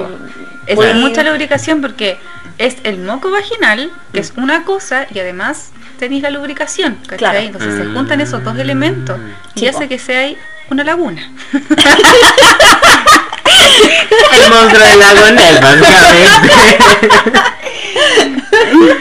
[0.67, 2.19] Es Pues- mucha lubricación porque
[2.59, 7.19] es el moco vaginal, que es una cosa, y además tenéis la lubricación, ¿cachai?
[7.19, 7.39] Claro.
[7.39, 9.19] Entonces se juntan esos dos elementos
[9.55, 9.89] y Sí, hace po.
[9.89, 10.29] que sea
[10.71, 11.31] una laguna.
[14.33, 16.79] El monstruo del lago Ness, básicamente.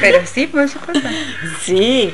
[0.02, 1.10] Pero sí, pues eso pasa.
[1.62, 2.14] Sí.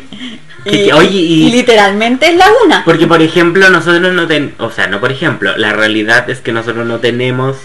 [0.63, 2.83] Que- Y, oye, y- literalmente es la una.
[2.85, 6.51] Porque, por ejemplo, nosotros no tenemos, o sea, no por ejemplo, la realidad es que
[6.53, 7.57] nosotros no tenemos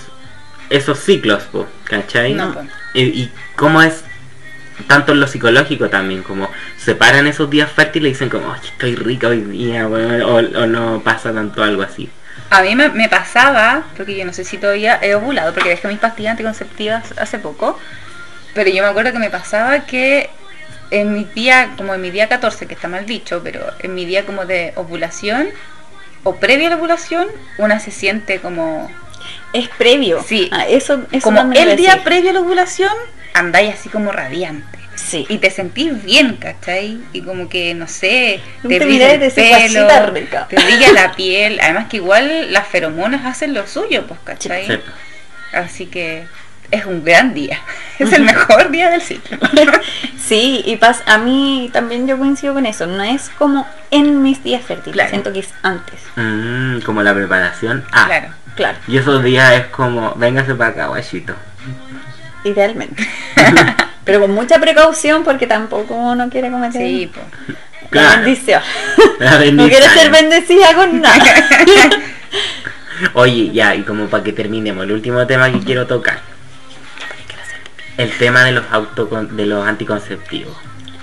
[0.70, 2.34] esos ciclos, po, ¿cachai?
[2.34, 2.62] No, po.
[2.94, 4.02] Y, y cómo es,
[4.86, 8.94] tanto en lo psicológico también, como separan esos días fértiles y dicen como, "Ay, estoy
[8.94, 12.08] rica hoy día, weón", o, o no pasa tanto algo así.
[12.50, 15.88] A mí me, me pasaba, porque yo no sé si todavía he ovulado, porque dejé
[15.88, 17.78] mis pastillas anticonceptivas hace poco,
[18.54, 20.30] pero yo me acuerdo que me pasaba que
[20.90, 24.06] en mi día, como en mi día 14, que está mal dicho, pero en mi
[24.06, 25.48] día como de ovulación,
[26.24, 28.90] o previa a la ovulación, una se siente como...
[29.52, 30.24] Es previo.
[30.26, 30.48] Sí.
[30.52, 32.92] Ah, eso, eso como el día previo a la ovulación,
[33.38, 34.78] andáis así como radiante.
[34.94, 35.26] Sí.
[35.28, 36.98] Y te sentís bien, ¿cachai?
[37.12, 41.60] Y como que, no sé, Te te mirás brilla el pelo, te brilla la piel.
[41.62, 44.66] Además que igual las feromonas hacen lo suyo, pues, ¿cachai?
[44.66, 44.80] Sí.
[45.52, 46.26] Así que
[46.70, 47.60] es un gran día.
[47.98, 49.38] Es el mejor día del ciclo.
[50.18, 52.86] Sí, y pas a mí también yo coincido con eso.
[52.86, 54.92] No es como en mis días fértiles.
[54.92, 55.08] Claro.
[55.08, 56.00] Siento que es antes.
[56.16, 57.82] Mm, como la preparación.
[57.92, 58.28] Ah, Claro.
[58.54, 61.34] Claro, y esos días es como, véngase para acá, guachito.
[62.44, 63.06] Idealmente.
[64.04, 67.26] Pero con mucha precaución porque tampoco uno quiere cometer Sí, pues.
[67.48, 68.22] la Claro.
[68.22, 68.62] bendición.
[69.18, 69.68] La No bendición.
[69.70, 71.24] quiere ser bendecida con nada.
[73.14, 76.20] Oye, ya, y como para que terminemos, el último tema que quiero tocar.
[77.96, 80.56] El tema de los auto de los anticonceptivos.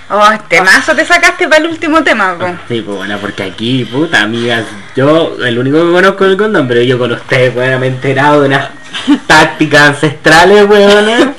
[0.09, 2.45] Oh, temazo te sacaste para el último tema, po.
[2.67, 4.63] Sí, pues bueno, porque aquí, puta, amigas,
[4.95, 7.89] yo el único que conozco es el condón, pero yo con ustedes, bueno, me he
[7.89, 8.69] enterado de unas
[9.27, 11.35] tácticas ancestrales, weón.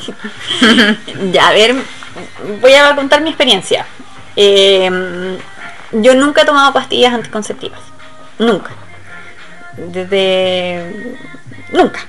[1.33, 1.77] Ya, a ver,
[2.61, 3.87] voy a contar mi experiencia.
[4.35, 5.39] Eh,
[5.93, 7.81] yo nunca he tomado pastillas anticonceptivas.
[8.39, 8.71] Nunca.
[9.77, 11.17] Desde...
[11.73, 12.01] Nunca.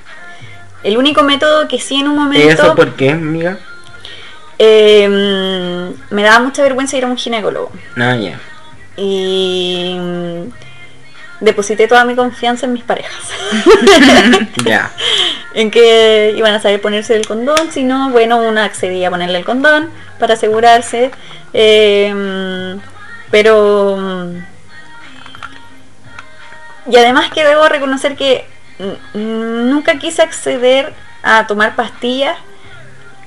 [0.83, 2.47] El único método que sí en un momento...
[2.47, 3.59] ¿Eso por qué, amiga?
[4.59, 5.07] Eh,
[6.09, 7.71] me daba mucha vergüenza ir a un ginecólogo.
[7.95, 8.39] No, ya.
[8.95, 10.41] Y mm,
[11.41, 13.31] deposité toda mi confianza en mis parejas.
[14.65, 14.91] Ya.
[15.53, 19.37] en que iban a saber ponerse el condón, si no, bueno, una accedía a ponerle
[19.39, 19.89] el condón
[20.19, 21.11] para asegurarse.
[21.53, 22.75] eh,
[23.31, 23.95] pero...
[23.97, 24.37] mm,
[26.89, 28.45] Y además que debo reconocer que
[28.79, 30.93] mm, nunca quise acceder
[31.23, 32.37] a tomar pastillas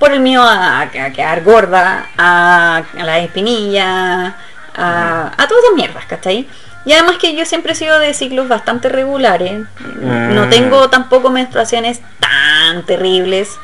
[0.01, 4.35] por el miedo a, a quedar gorda, a, a la espinilla,
[4.75, 6.47] a, a todas esas mierdas, ¿cachai?
[6.85, 9.61] Y además que yo siempre he sido de ciclos bastante regulares,
[10.01, 10.49] no Mm.
[10.49, 13.57] tengo tampoco menstruaciones tan terribles,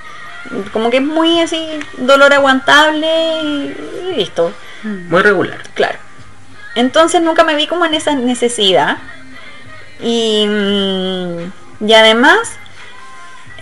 [0.72, 5.58] como que es muy así, dolor aguantable y listo, Muy regular.
[5.74, 5.98] claro.
[6.76, 8.98] Entonces nunca me vi como en esa necesidad.
[10.00, 12.52] Y, mm, y además,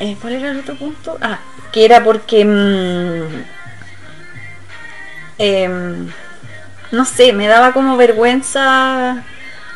[0.02, 1.18] eh, ¿cuál era el otro punto?
[1.22, 1.40] Ah,
[1.76, 3.44] que era porque, mm,
[5.38, 6.10] em,
[6.92, 9.26] no sé, me daba como vergüenza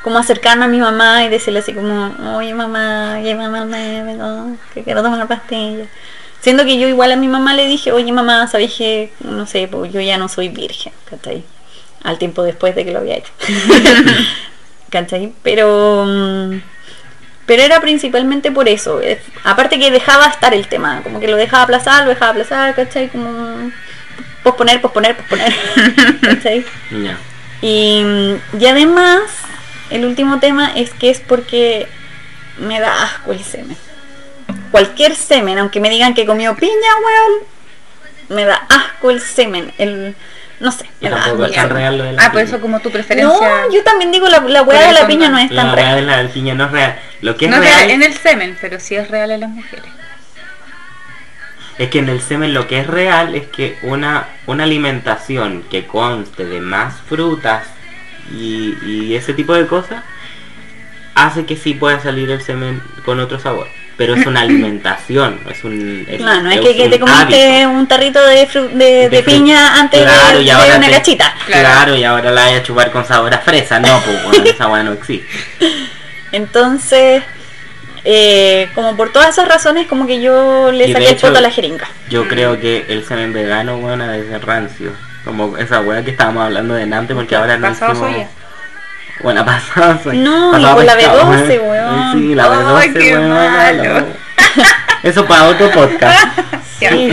[0.01, 4.55] como acercarme a mi mamá y decirle así como, oye mamá, oye mamá, me, no,
[4.73, 5.89] que quiero tomar pastillas.
[6.39, 9.67] Siendo que yo igual a mi mamá le dije, oye mamá, sabes que, no sé,
[9.67, 11.43] pues yo ya no soy virgen, ¿cachai?
[12.03, 13.33] Al tiempo después de que lo había hecho.
[14.89, 15.33] ¿Cachai?
[15.43, 16.05] Pero...
[16.07, 16.59] mm,
[17.49, 19.01] Pero era principalmente por eso.
[19.01, 22.75] eh, Aparte que dejaba estar el tema, como que lo dejaba aplazar, lo dejaba aplazar,
[22.75, 23.09] ¿cachai?
[23.09, 23.71] Como
[24.43, 25.51] posponer, posponer, posponer.
[26.21, 26.63] ¿Cachai?
[26.91, 27.17] Ya.
[27.63, 28.03] Y,
[28.59, 29.21] y además,
[29.89, 31.87] el último tema es que es porque
[32.59, 33.77] me da asco el semen.
[34.69, 36.71] Cualquier semen, aunque me digan que comió piña,
[37.03, 37.47] weón,
[38.29, 39.73] me da asco el semen.
[39.79, 40.15] El,
[40.59, 42.59] no sé, Y me da tampoco es tan real lo de la Ah, por eso
[42.59, 43.49] como tu preferencia.
[43.67, 45.95] No, yo también digo la, la weá de la piña no es La tan weá
[45.95, 46.25] de real.
[46.27, 46.99] la piña no es real.
[47.21, 49.49] Lo que es no real real en el semen, pero sí es real en las
[49.49, 49.85] mujeres.
[51.77, 55.85] es que en el semen lo que es real es que una, una alimentación que
[55.87, 57.63] conste de más frutas
[58.33, 60.03] y, y ese tipo de cosas
[61.15, 63.67] hace que sí pueda salir el semen con otro sabor.
[63.99, 66.05] Pero es una alimentación, es un...
[66.09, 67.69] Es, No, no es que, que un te comiste hábito.
[67.71, 70.93] un tarrito de, fru- de, de piña antes Claro, de, y de ahora una te-
[70.93, 71.35] cachita.
[71.45, 71.67] Claro.
[71.67, 71.95] Claro.
[71.97, 73.77] y ahora la vaya a chupar con sabor a fresa.
[73.79, 75.27] No, pues bueno, esa weá no existe.
[76.31, 77.23] Entonces,
[78.05, 81.39] eh, como por todas esas razones, como que yo le Y saqué el hecho- poto
[81.39, 81.87] a la jeringa.
[82.09, 84.93] Yo creo que el semen vegano, bueno, ser rancio.
[85.25, 87.97] Como esa weá que estábamos hablando de antes, porque ahora no hicimos...
[87.97, 88.29] soya.
[89.21, 90.19] Bueno, pasado soya.
[90.21, 91.59] No, y con la pescado, B12, ¿eh?
[91.59, 92.13] weón.
[92.13, 92.43] Sí, la
[92.77, 93.29] Ay, B12, qué weón.
[93.29, 94.05] malo.
[95.03, 96.39] Eso para otro podcast.
[96.79, 97.11] Sí.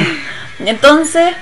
[0.64, 1.34] Entonces,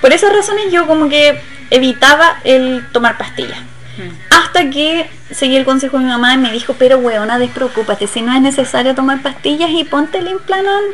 [0.00, 1.38] por esas razones yo como que
[1.68, 3.58] evitaba el tomar pastillas.
[3.98, 4.34] Mm.
[4.34, 8.22] Hasta que seguí el consejo de mi mamá y me dijo, pero weona, despreocúpate, si
[8.22, 10.84] no es necesario tomar pastillas y ponte el implanón.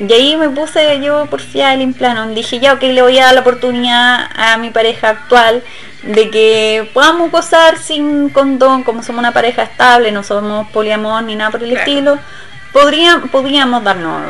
[0.00, 2.26] Y ahí me puse yo por fiar el implano.
[2.28, 5.62] Dije, ya, ok, le voy a dar la oportunidad a mi pareja actual
[6.02, 11.34] de que podamos gozar sin condón, como somos una pareja estable, no somos poliamor ni
[11.36, 11.80] nada por el Claro.
[11.84, 12.18] estilo.
[12.72, 14.22] Podría, podríamos darnos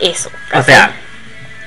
[0.00, 0.30] eso.
[0.54, 0.92] O sea,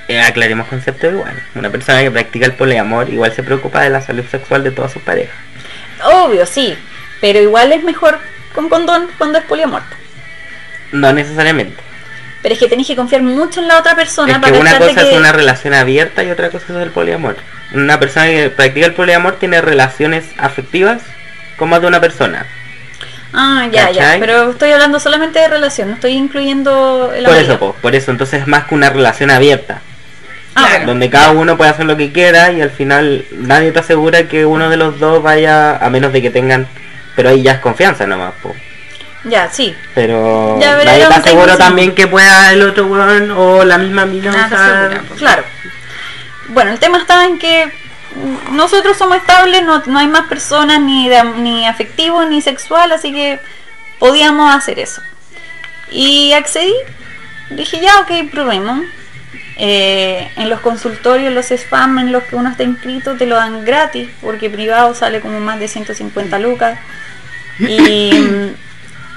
[0.08, 1.42] eh, aclaremos concepto igual.
[1.56, 4.92] Una persona que practica el poliamor igual se preocupa de la salud sexual de todas
[4.94, 5.36] sus parejas.
[6.04, 6.76] Obvio, sí.
[7.20, 8.20] Pero igual es mejor
[8.56, 9.82] con condón cuando es poliamor.
[10.92, 11.82] No necesariamente.
[12.42, 14.72] Pero es que tenés que confiar mucho en la otra persona Es que para una
[14.72, 15.12] cachar de cosa que...
[15.14, 17.38] es una relación abierta y otra cosa es el poliamor.
[17.74, 21.02] Una persona que practica el poliamor tiene relaciones afectivas
[21.58, 22.46] con más de una persona.
[23.34, 24.18] Ah, ya, ya.
[24.20, 28.12] Pero estoy hablando solamente de relación, no estoy incluyendo el Por eso, po, por eso,
[28.12, 29.82] entonces es más que una relación abierta.
[30.54, 30.88] Ah, Claro.
[30.88, 34.46] donde cada uno puede hacer lo que quiera y al final nadie te asegura que
[34.46, 36.68] uno de los dos vaya, a menos de que tengan,
[37.16, 38.54] pero ahí ya es confianza nomás, po.
[39.24, 39.76] Ya, sí.
[39.94, 41.58] Pero Ya, pero nadie asegura tecnicismo.
[41.58, 45.16] también que pueda el otro weón o la misma mina te usar- po.
[45.16, 45.44] Claro.
[46.50, 47.68] Bueno, el tema está en que
[48.16, 52.92] mm, nosotros somos estables, no, no hay más personas ni, de- ni afectivo ni sexual,
[52.92, 53.40] así que
[54.00, 55.02] podíamos hacer eso.
[55.92, 56.74] Y accedí,
[57.52, 58.82] dije ya, ok, probemos.
[59.64, 63.64] Eh, en los consultorios, los spam en los que uno está inscrito, te lo dan
[63.64, 66.80] gratis, porque privado sale como más de 150 lucas.
[67.60, 68.54] Y,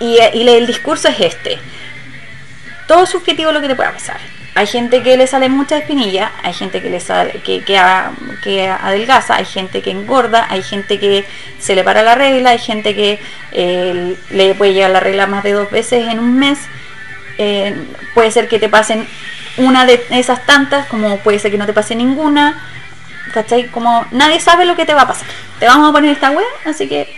[0.00, 1.58] y, y el discurso es este.
[2.86, 4.18] Todo es subjetivo lo que te pueda pasar.
[4.56, 9.34] Hay gente que le sale mucha espinilla, hay gente que le sale, que, que adelgaza,
[9.34, 11.24] hay gente que engorda, hay gente que
[11.58, 13.18] se le para la regla, hay gente que
[13.50, 16.60] eh, le puede llegar la regla más de dos veces en un mes.
[17.36, 17.74] Eh,
[18.14, 19.08] puede ser que te pasen
[19.56, 22.62] una de esas tantas, como puede ser que no te pase ninguna.
[23.32, 23.66] ¿Cachai?
[23.68, 25.26] Como nadie sabe lo que te va a pasar.
[25.58, 27.12] Te vamos a poner esta web, así que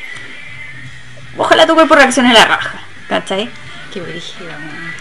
[1.37, 2.80] ojalá tu cuerpo reaccione a la raja.
[3.09, 3.49] ¿Cachai?
[3.93, 4.51] Qué brígido.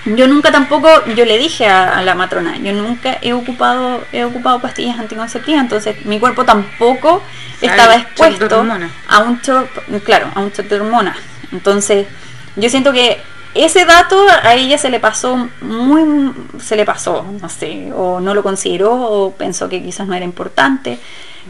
[0.06, 4.24] Yo nunca tampoco, yo le dije a, a la matrona, yo nunca he ocupado, he
[4.24, 7.22] ocupado pastillas anticonceptivas, entonces mi cuerpo tampoco
[7.60, 8.64] estaba expuesto
[9.10, 9.68] a un shock,
[10.04, 11.18] claro, a un shock de hormonas.
[11.52, 12.08] Entonces,
[12.56, 13.20] yo siento que
[13.54, 18.34] ese dato a ella se le pasó muy, se le pasó, no sé, o no
[18.34, 21.00] lo consideró, o pensó que quizás no era importante,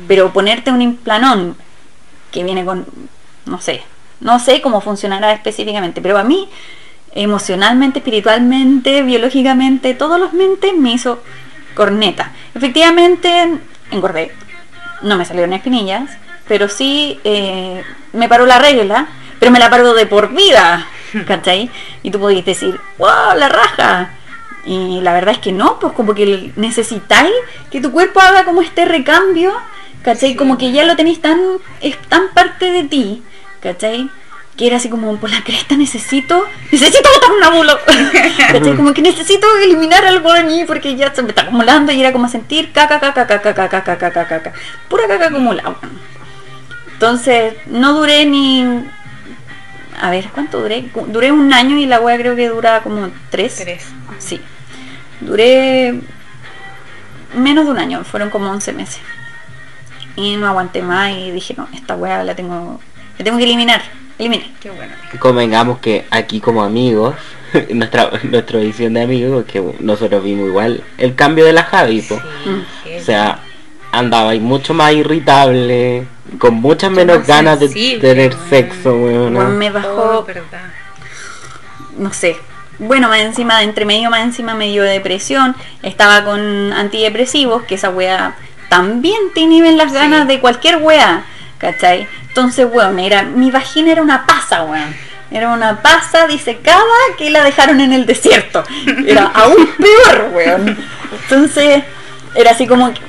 [0.08, 1.58] pero ponerte un implanón
[2.32, 2.86] que viene con,
[3.46, 3.84] no sé,
[4.20, 6.50] no sé cómo funcionará específicamente, pero a mí
[7.16, 11.24] emocionalmente, espiritualmente, biológicamente, todos los mentes me hizo
[11.74, 12.32] corneta.
[12.54, 13.58] Efectivamente,
[13.92, 14.34] engordé,
[15.02, 16.12] no me salieron espinillas,
[16.48, 19.08] pero sí eh, me paró la regla,
[19.40, 20.88] pero me la paró de por vida,
[21.28, 21.72] ¿cachai?
[22.04, 24.12] Y tú podías decir, wow, la raja.
[24.66, 27.34] Y la verdad es que no, pues como que necesitáis
[27.72, 29.54] que tu cuerpo haga como este recambio,
[30.02, 30.36] ¿cachai?
[30.36, 31.40] Como que ya lo tenéis tan,
[31.82, 33.24] es tan parte de ti,
[33.66, 34.10] ¿cachai?
[34.56, 37.78] Que era así como, por la cresta necesito, necesito botar una bulo,
[38.52, 38.76] ¿cachai?
[38.76, 42.14] Como que necesito eliminar algo de mí porque ya se me está acumulando y era
[42.14, 44.54] como sentir caca, caca, caca, caca, caca, caca, caca,
[44.88, 45.76] pura caca acumulada.
[46.94, 48.86] Entonces, no duré ni...
[50.00, 50.90] A ver, ¿cuánto duré?
[51.08, 53.56] Duré un año y la wea creo que dura como tres.
[53.56, 53.86] Tres.
[54.20, 54.42] Sí.
[55.22, 56.02] Duré
[57.34, 59.02] menos de un año, fueron como 11 meses.
[60.16, 62.80] Y no aguanté más y dije, no, esta weá la tengo,
[63.18, 63.82] la tengo que eliminar.
[64.18, 64.48] Eliminar.
[64.62, 64.94] Qué bueno.
[65.20, 67.16] Convengamos que aquí como amigos,
[67.70, 72.02] nuestra, nuestra visión de amigos, que nosotros vimos igual el cambio de la Javi.
[72.02, 73.40] Sí, o sea,
[73.92, 76.06] andaba ahí mucho más irritable,
[76.40, 79.36] con muchas menos ganas de tener sexo, weón.
[79.36, 80.72] Weón, me bajó, Oh, verdad.
[81.98, 82.36] no sé.
[82.78, 85.56] Bueno, más encima, de entre medio, más encima me dio depresión.
[85.82, 88.36] Estaba con antidepresivos, que esa weá
[88.70, 89.98] también te inhiben las Sí.
[89.98, 91.24] ganas de cualquier weá.
[91.58, 92.08] ¿Cachai?
[92.28, 94.96] Entonces, weón, era, mi vagina era una pasa, weón.
[95.32, 96.84] Era una pasa disecada
[97.18, 98.64] que la dejaron en el desierto.
[99.06, 100.78] Era aún peor, weón.
[101.24, 101.84] Entonces,
[102.36, 103.02] era así como que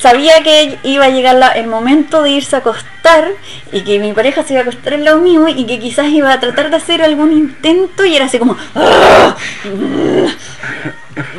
[0.00, 3.28] sabía que iba a llegar la- el momento de irse a acostar
[3.72, 6.30] y que mi pareja se iba a acostar al lado mío y que quizás iba
[6.32, 9.34] a tratar de hacer algún intento y era así como "Ah,
[9.64, 10.26] mm,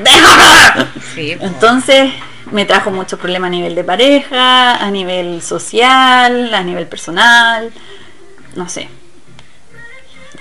[0.03, 0.87] déjame".
[1.13, 2.11] Sí, entonces
[2.51, 7.71] me trajo muchos problemas a nivel de pareja, a nivel social, a nivel personal,
[8.55, 8.89] no sé.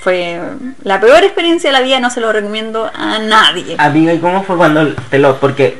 [0.00, 0.40] Fue
[0.82, 3.76] la peor experiencia de la vida, no se lo recomiendo a nadie.
[3.78, 5.38] Amiga, ¿y cómo fue cuando te lo...
[5.38, 5.78] porque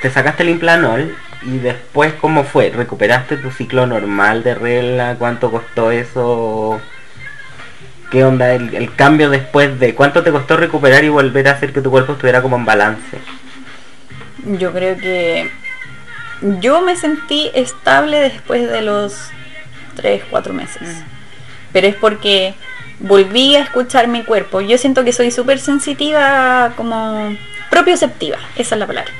[0.00, 2.70] te sacaste el implanol y después cómo fue?
[2.70, 5.16] ¿Recuperaste tu ciclo normal de regla?
[5.18, 6.80] ¿Cuánto costó eso?
[8.10, 9.94] ¿Qué onda el, el cambio después de...
[9.94, 13.18] ¿Cuánto te costó recuperar y volver a hacer que tu cuerpo estuviera como en balance?
[14.58, 15.50] Yo creo que
[16.60, 19.14] yo me sentí estable después de los
[19.96, 20.82] 3, 4 meses.
[20.82, 21.02] Mm.
[21.72, 22.54] Pero es porque
[23.00, 24.60] volví a escuchar mi cuerpo.
[24.60, 27.36] Yo siento que soy súper sensitiva como
[27.70, 29.10] propioceptiva, esa es la palabra.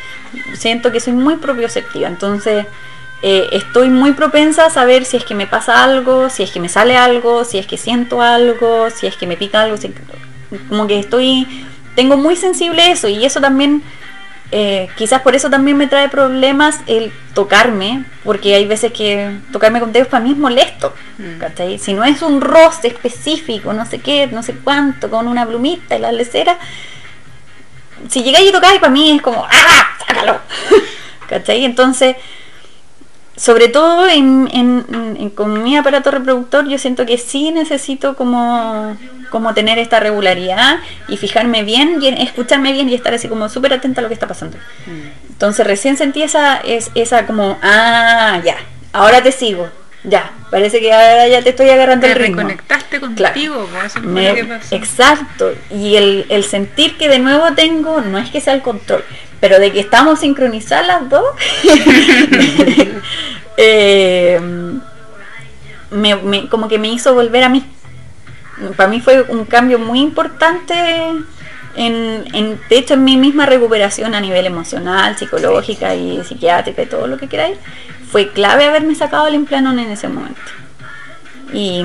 [0.54, 2.66] Siento que soy muy propioceptiva, entonces
[3.22, 6.60] eh, estoy muy propensa a saber si es que me pasa algo, si es que
[6.60, 9.92] me sale algo, si es que siento algo, si es que me pica algo, si-
[10.68, 11.46] como que estoy,
[11.94, 13.82] tengo muy sensible eso y eso también,
[14.50, 19.80] eh, quizás por eso también me trae problemas el tocarme, porque hay veces que tocarme
[19.80, 21.78] con dedos para mí es molesto, Mm.
[21.80, 25.96] Si no es un roce específico, no sé qué, no sé cuánto, con una plumita
[25.96, 26.56] y la lecera,
[28.08, 29.88] si llegáis y tocáis para mí es como, ¡ah!
[30.06, 30.38] ¡Sácalo!
[31.28, 31.64] ¿cachai?
[31.64, 32.16] Entonces
[33.38, 38.96] sobre todo en, en- en- con mi aparato reproductor yo siento que sí necesito como,
[39.30, 43.72] como tener esta regularidad y fijarme bien y escucharme bien y estar así como súper
[43.74, 44.56] atenta a lo que está pasando.
[44.86, 45.28] Mm.
[45.30, 48.56] Entonces recién sentí esa, es, esa como, ah, ya,
[48.92, 49.68] ahora te sigo,
[50.02, 52.36] ya, parece que ahora ya te estoy agarrando Te el ritmo.
[52.38, 53.32] reconectaste Claro.
[53.34, 54.74] contigo, pues, eso Me- que pasó.
[54.74, 55.52] exacto.
[55.70, 59.04] Y el, el sentir que de nuevo tengo, no es que sea el control,
[59.40, 61.24] pero de que estamos sincronizadas las dos,
[63.56, 64.40] eh,
[65.90, 67.64] me- como que me hizo volver a mí.
[68.76, 70.74] Para mí fue un cambio muy importante,
[71.76, 72.24] en,
[72.68, 77.16] de hecho en mi misma recuperación a nivel emocional, psicológica y psiquiátrica y todo lo
[77.18, 77.56] que queráis.
[78.10, 80.40] Fue clave haberme sacado el implanon en ese momento.
[81.52, 81.84] Y,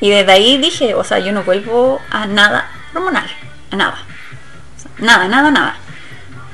[0.00, 3.26] y desde ahí dije, o sea, yo no vuelvo a nada hormonal,
[3.70, 3.98] a nada.
[4.98, 5.76] Nada, nada, nada.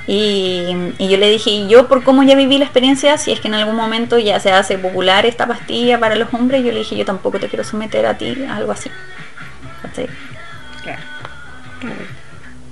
[0.07, 3.40] Y, y yo le dije, y yo por cómo ya viví la experiencia, si es
[3.40, 6.80] que en algún momento ya se hace popular esta pastilla para los hombres, yo le
[6.80, 8.90] dije, yo tampoco te quiero someter a ti a algo así.
[9.82, 10.09] ¿Cachai?
[10.82, 11.00] Claro,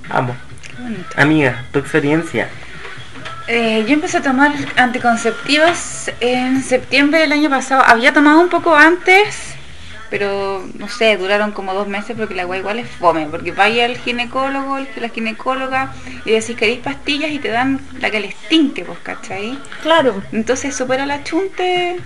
[0.09, 0.35] Vamos.
[0.75, 1.09] qué bonito.
[1.15, 2.49] Amiga, tu experiencia.
[3.47, 7.83] Eh, yo empecé a tomar anticonceptivos en septiembre del año pasado.
[7.85, 9.55] Había tomado un poco antes,
[10.11, 13.27] pero no sé, duraron como dos meses porque la agua igual es fome.
[13.27, 15.93] Porque vaya al ginecólogo, la ginecóloga,
[16.25, 19.57] y decís queréis pastillas y te dan la que les tinque, pues, ¿cachai?
[19.81, 20.21] Claro.
[20.33, 21.97] Entonces supera la chunte.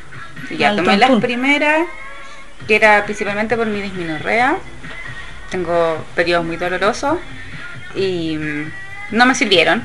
[0.52, 1.88] y Ya Al tomé las primeras,
[2.68, 4.58] que era principalmente por mi disminorrea.
[5.50, 7.18] Tengo periodos muy dolorosos
[7.96, 8.72] y mm,
[9.12, 9.82] no me sirvieron.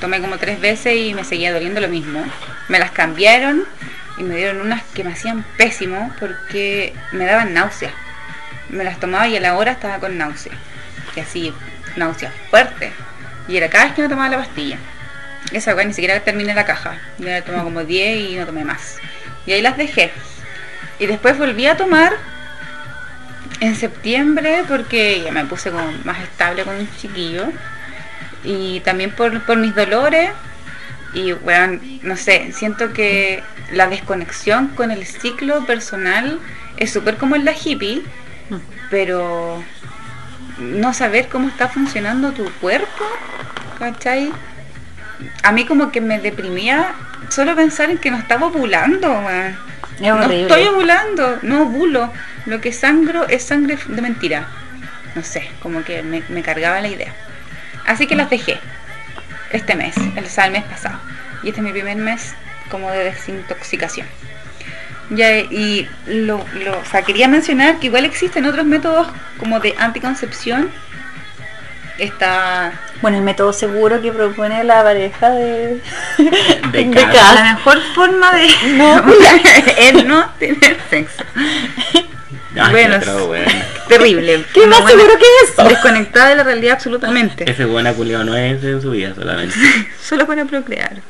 [0.00, 2.24] Tomé como tres veces y me seguía doliendo lo mismo.
[2.68, 3.66] Me las cambiaron
[4.18, 7.92] y me dieron unas que me hacían pésimo porque me daban náuseas.
[8.68, 10.52] Me las tomaba y a la hora estaba con náusea.
[11.16, 11.54] Y así,
[11.96, 12.92] náusea fuerte.
[13.46, 14.76] Y era cada vez que me tomaba la pastilla.
[15.52, 16.98] Esa weá ni siquiera terminé la caja.
[17.18, 18.98] Yo la tomaba como 10 y no tomé más.
[19.46, 20.10] Y ahí las dejé.
[20.98, 22.12] Y después volví a tomar
[23.60, 27.46] en septiembre porque ya me puse como más estable con un chiquillo.
[28.44, 30.30] Y también por mis dolores.
[31.14, 33.42] Y bueno, no sé, siento que
[33.72, 36.38] la desconexión con el ciclo personal
[36.76, 38.02] es súper como en la hippie,
[38.90, 39.62] pero
[40.58, 43.04] no saber cómo está funcionando tu cuerpo,
[43.78, 44.30] ¿cachai?
[45.42, 46.92] A mí como que me deprimía
[47.30, 49.10] solo pensar en que no estaba ovulando.
[49.96, 50.42] Es No horrible.
[50.42, 52.12] estoy ovulando, no ovulo.
[52.46, 54.46] Lo que sangro es sangre de mentira.
[55.14, 57.12] No sé, como que me, me cargaba la idea.
[57.86, 58.60] Así que las dejé
[59.52, 60.98] este mes, el, o sea, el mes pasado.
[61.42, 62.34] Y este es mi primer mes
[62.70, 64.06] como de desintoxicación.
[65.10, 69.74] Ya, y lo, lo- o sea, quería mencionar que igual existen otros métodos como de
[69.78, 70.70] anticoncepción.
[71.98, 72.72] Está
[73.02, 75.80] Bueno, el método seguro que propone la pareja de,
[76.72, 79.02] De de la mejor forma de No.
[79.78, 81.24] es no tener sexo.
[82.60, 83.50] Ay, Bueno, pero bueno.
[83.88, 84.44] Terrible.
[84.54, 85.64] ¿Qué más buena- seguro que eso?
[85.68, 87.50] Desconectada de la realidad absolutamente.
[87.50, 89.54] Ese buena culiao no es en su vida solamente.
[90.02, 91.00] Solo para procrear.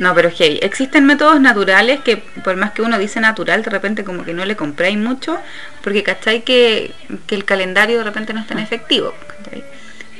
[0.00, 4.02] No, pero hey, existen métodos naturales que por más que uno dice natural, de repente
[4.02, 5.38] como que no le compráis mucho,
[5.82, 6.92] porque cachai que,
[7.28, 9.14] que el calendario de repente no es tan efectivo.
[9.28, 9.62] ¿cachai?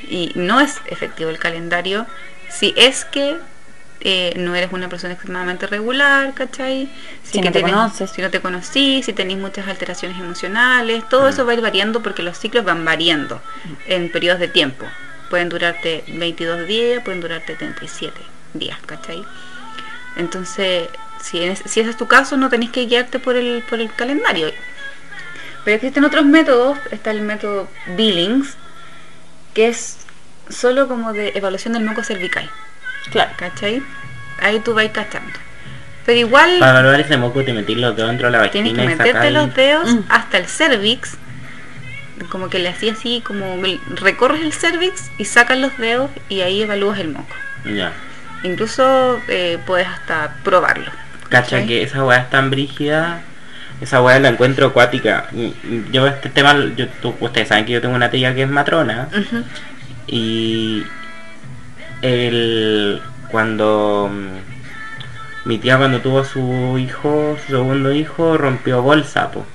[0.09, 2.07] Y no es efectivo el calendario
[2.49, 3.35] si es que
[4.01, 6.89] eh, no eres una persona extremadamente regular, ¿cachai?
[7.23, 8.11] Si que no te tenés- conoces.
[8.11, 12.03] Si no te conocí, si tenéis muchas alteraciones emocionales, todo eso va a ir variando
[12.03, 13.41] porque los ciclos van variando
[13.87, 14.85] en periodos de tiempo.
[15.29, 18.19] Pueden durarte 22 días, pueden durarte 37
[18.53, 19.23] días, ¿cachai?
[20.17, 20.87] Entonces,
[21.21, 23.91] si, es- si ese es tu caso, no tenés que guiarte por el, por el
[23.93, 24.51] calendario.
[25.63, 27.67] Pero existen otros métodos, está el método
[27.97, 28.55] Billings,
[29.55, 29.97] que es
[30.49, 32.49] solo como de evaluación del moco cervical,
[33.11, 33.31] Claro.
[33.37, 33.81] ¿cachai?
[34.41, 35.31] Ahí tú vas cachando.
[36.05, 38.75] Pero igual Para evaluar ese moco te metís los dedos dentro de la vagina tienes
[38.75, 39.99] que y meterte los dedos Mm.
[40.09, 41.17] hasta el cervix,
[42.29, 43.57] como que le hacías así, como
[43.95, 47.33] recorres el cervix y sacas los dedos y ahí evalúas el moco.
[47.65, 47.91] Ya.
[48.43, 50.91] Incluso eh, puedes hasta probarlo.
[51.29, 53.21] Cacha que esa weá es tan brígida.
[53.81, 55.27] Esa weá la encuentro acuática.
[55.91, 59.09] Yo este tema, yo, tú- ustedes saben que yo tengo una tía que es matrona.
[60.07, 60.83] Y
[62.05, 69.45] el cuando mm, mi tía cuando tuvo su hijo, su segundo hijo, rompió bolsa, po.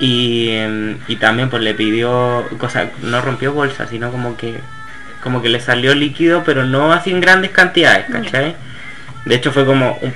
[0.00, 4.60] Y, em, y también pues le pidió, cosa, no rompió bolsa, sino como que
[5.22, 8.54] como que le salió líquido, pero no así en grandes cantidades, ¿cachai?
[9.24, 10.14] De hecho fue como un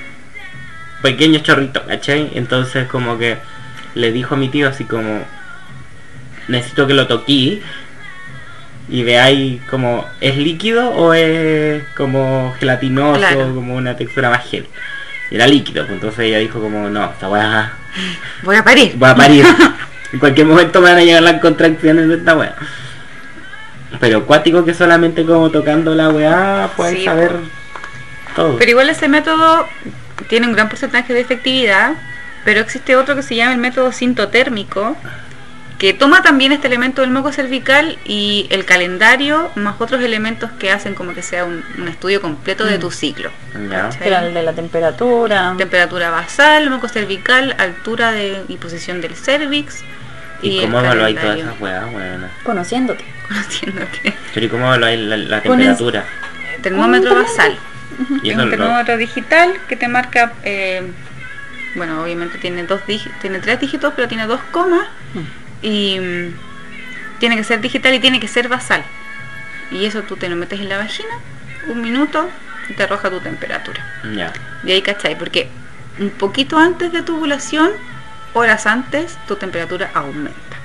[1.03, 2.31] pequeño chorrito, ¿cachai?
[2.35, 3.39] Entonces como que
[3.95, 5.25] le dijo a mi tío así como,
[6.49, 7.63] necesito que lo toquí
[8.89, 13.55] y veáis como, ¿es líquido o es como gelatinoso, Claro.
[13.55, 14.67] como una textura más gel?
[15.31, 17.73] Y era líquido, pues entonces ella dijo como, no, esta weá
[18.43, 18.95] Voy a parir.
[18.97, 19.45] voy a parir.
[20.13, 22.55] en cualquier momento me van a llegar las contracciones de esta weá.
[24.01, 27.39] Pero cuático que solamente como tocando la weá puedes Sí, saber po.
[28.37, 28.57] todo.
[28.59, 29.67] Pero igual ese método
[30.29, 31.93] tiene un gran porcentaje de efectividad,
[32.45, 34.97] pero existe otro que se llama el método sintotérmico,
[35.83, 40.71] que toma también este elemento del moco cervical y el calendario más otros elementos que
[40.71, 43.33] hacen como que sea un, un estudio completo de tu ciclo.
[43.53, 45.55] De la temperatura.
[45.59, 49.83] Temperatura basal, moco cervical, altura de, y posición del cervix.
[50.41, 52.31] ¿Y, el cómo evaluáis todas esas weas, weona?
[52.45, 53.05] Conociéndote.
[53.27, 54.15] Conociéndote.
[54.35, 56.05] Pero ¿y cómo evaluáis la, la Pones- temperatura?
[56.63, 57.57] Termómetro basal.
[58.23, 60.83] Y Es un lo- termómetro digital que te marca, eh,
[61.75, 62.83] bueno, obviamente tiene dos
[63.21, 64.87] tiene tres dígitos, pero tiene dos comas
[65.63, 66.35] y mm,
[67.19, 68.85] tiene que ser digital y tiene que ser basal.
[69.71, 71.15] Y eso tú te lo metes en la vagina,
[71.69, 72.29] un minuto
[72.69, 73.85] y te arroja tu temperatura.
[74.15, 74.33] Ya.
[74.65, 75.49] Y ahí cachai, porque
[75.99, 77.71] un poquito antes de tu ovulación,
[78.35, 80.57] horas antes, tu temperatura aumenta.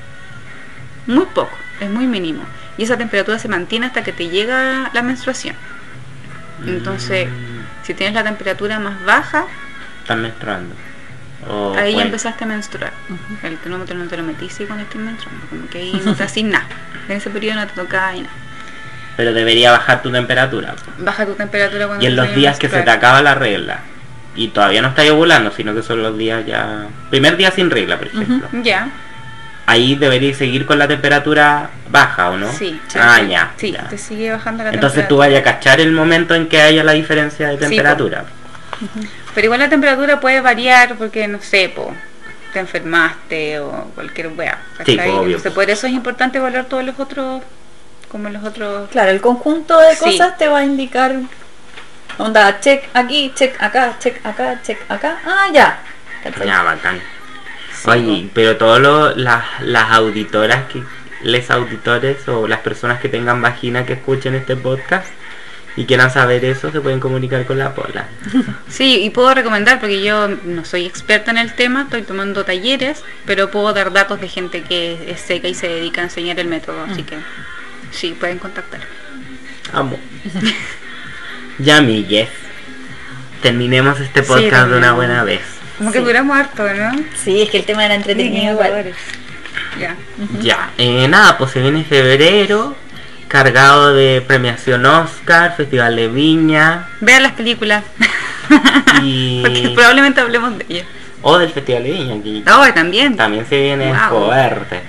[1.06, 2.44] Muy poco, es muy mínimo.
[2.78, 5.56] Y esa temperatura se mantiene hasta que te llega la menstruación.
[6.66, 9.46] Entonces, Mm, si tienes la temperatura más baja,
[10.02, 10.74] Estás menstruando.
[11.50, 12.92] O ahí ya empezaste a menstruar.
[13.44, 16.44] El termómetro no te lo metiste cuando estés menstruando, como que ahí no te haces
[16.44, 16.66] nada.
[17.08, 18.34] En ese periodo no te toca y nada.
[19.16, 20.76] Pero debería bajar tu temperatura.
[21.00, 23.80] Baja tu temperatura cuando Y en los días que se te acaba la regla.
[24.36, 26.86] Y todavía no estás ovulando, sino que son los días ya...
[27.10, 28.48] Primer día sin regla, por ejemplo.
[28.62, 28.90] Ya,
[29.66, 32.50] Ahí deberías seguir con la temperatura baja, ¿o no?
[32.54, 32.80] sí.
[32.96, 33.52] Ah, sí, ya.
[33.58, 33.90] Sí, ya.
[33.90, 35.08] te sigue bajando la Entonces temperatura.
[35.10, 37.70] tú vayas a cachar el momento en que haya la diferencia de Sí, po.
[37.70, 38.24] temperatura.
[39.38, 41.94] Pero igual la temperatura puede variar porque, no sé, po,
[42.54, 44.58] te enfermaste o cualquier wea.
[44.84, 45.60] Sí, po, obvio, Entonces, po.
[45.60, 47.44] por eso es importante evaluar todos los otros,
[48.10, 48.90] como los otros...
[48.90, 50.06] Claro, el conjunto de Sí.
[50.06, 51.18] cosas te va a indicar.
[52.18, 55.20] Onda, check aquí, check acá, check acá, check acá.
[55.24, 55.82] Ah, ya.
[56.24, 57.00] Bacán.
[57.76, 60.82] Sí, Oye, pero todas las, las auditoras, que
[61.22, 65.06] les auditores o las personas que tengan vagina que escuchen este podcast
[65.78, 68.08] y quieran saber eso, se pueden comunicar con la Pola.
[68.68, 73.04] Sí, y puedo recomendar, porque yo no soy experta en el tema, estoy tomando talleres,
[73.26, 76.48] pero puedo dar datos de gente que es seca y se dedica a enseñar el
[76.48, 77.16] método, así que
[77.92, 78.86] sí, pueden contactarme.
[79.72, 79.98] Amo.
[81.60, 82.30] ya, amigues.
[83.42, 85.42] Terminemos este Sí, podcast de una buena vez.
[85.78, 86.06] Como que Sí.
[86.06, 86.92] duramos harto, ¿no?
[87.24, 88.94] Sí, es que el tema era entretenido igual.
[89.80, 89.96] Ya.
[90.42, 92.76] Ya, eh, nada, pues se viene febrero,
[93.28, 97.84] cargado de premiación Oscar, Festival de Viña Vean las películas.
[99.04, 99.42] y...
[99.46, 100.88] Porque probablemente hablemos de ellas.
[101.22, 103.16] o del Festival de Viña, que No, también.
[103.18, 104.28] también se viene Wow.
[104.28, 104.82] fuerte.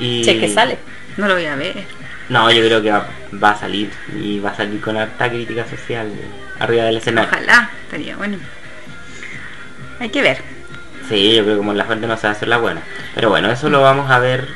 [0.00, 0.22] Y...
[0.24, 0.78] Che, que sale.
[1.16, 1.84] No lo voy a ver.
[2.28, 3.06] No, yo creo que va,
[3.42, 6.10] va a salir y va a salir con harta crítica social
[6.58, 7.30] arriba del escenario.
[7.30, 8.38] Ojalá, estaría bueno.
[10.00, 10.38] Hay que ver.
[11.08, 12.80] Sí, yo creo que como la fuente no se va a hacer la buena.
[13.14, 14.48] Pero bueno, eso lo vamos a ver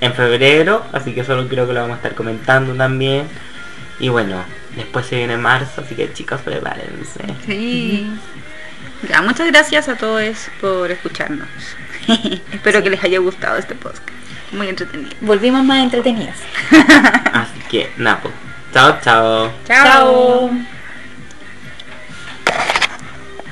[0.00, 3.26] en febrero, así que solo creo que lo vamos a estar comentando también.
[3.98, 4.44] Y bueno,
[4.74, 7.20] después se viene marzo, así que chicos, prepárense.
[7.46, 8.06] Sí.
[9.08, 11.48] Ya, muchas gracias a todos por escucharnos.
[12.52, 14.08] Espero que les haya gustado este podcast.
[14.52, 15.10] Muy entretenido.
[15.20, 16.38] Volvimos más entretenidas.
[17.32, 18.34] Así que, nada, pues.
[18.72, 19.52] Chao, chao.
[19.66, 20.75] Chao.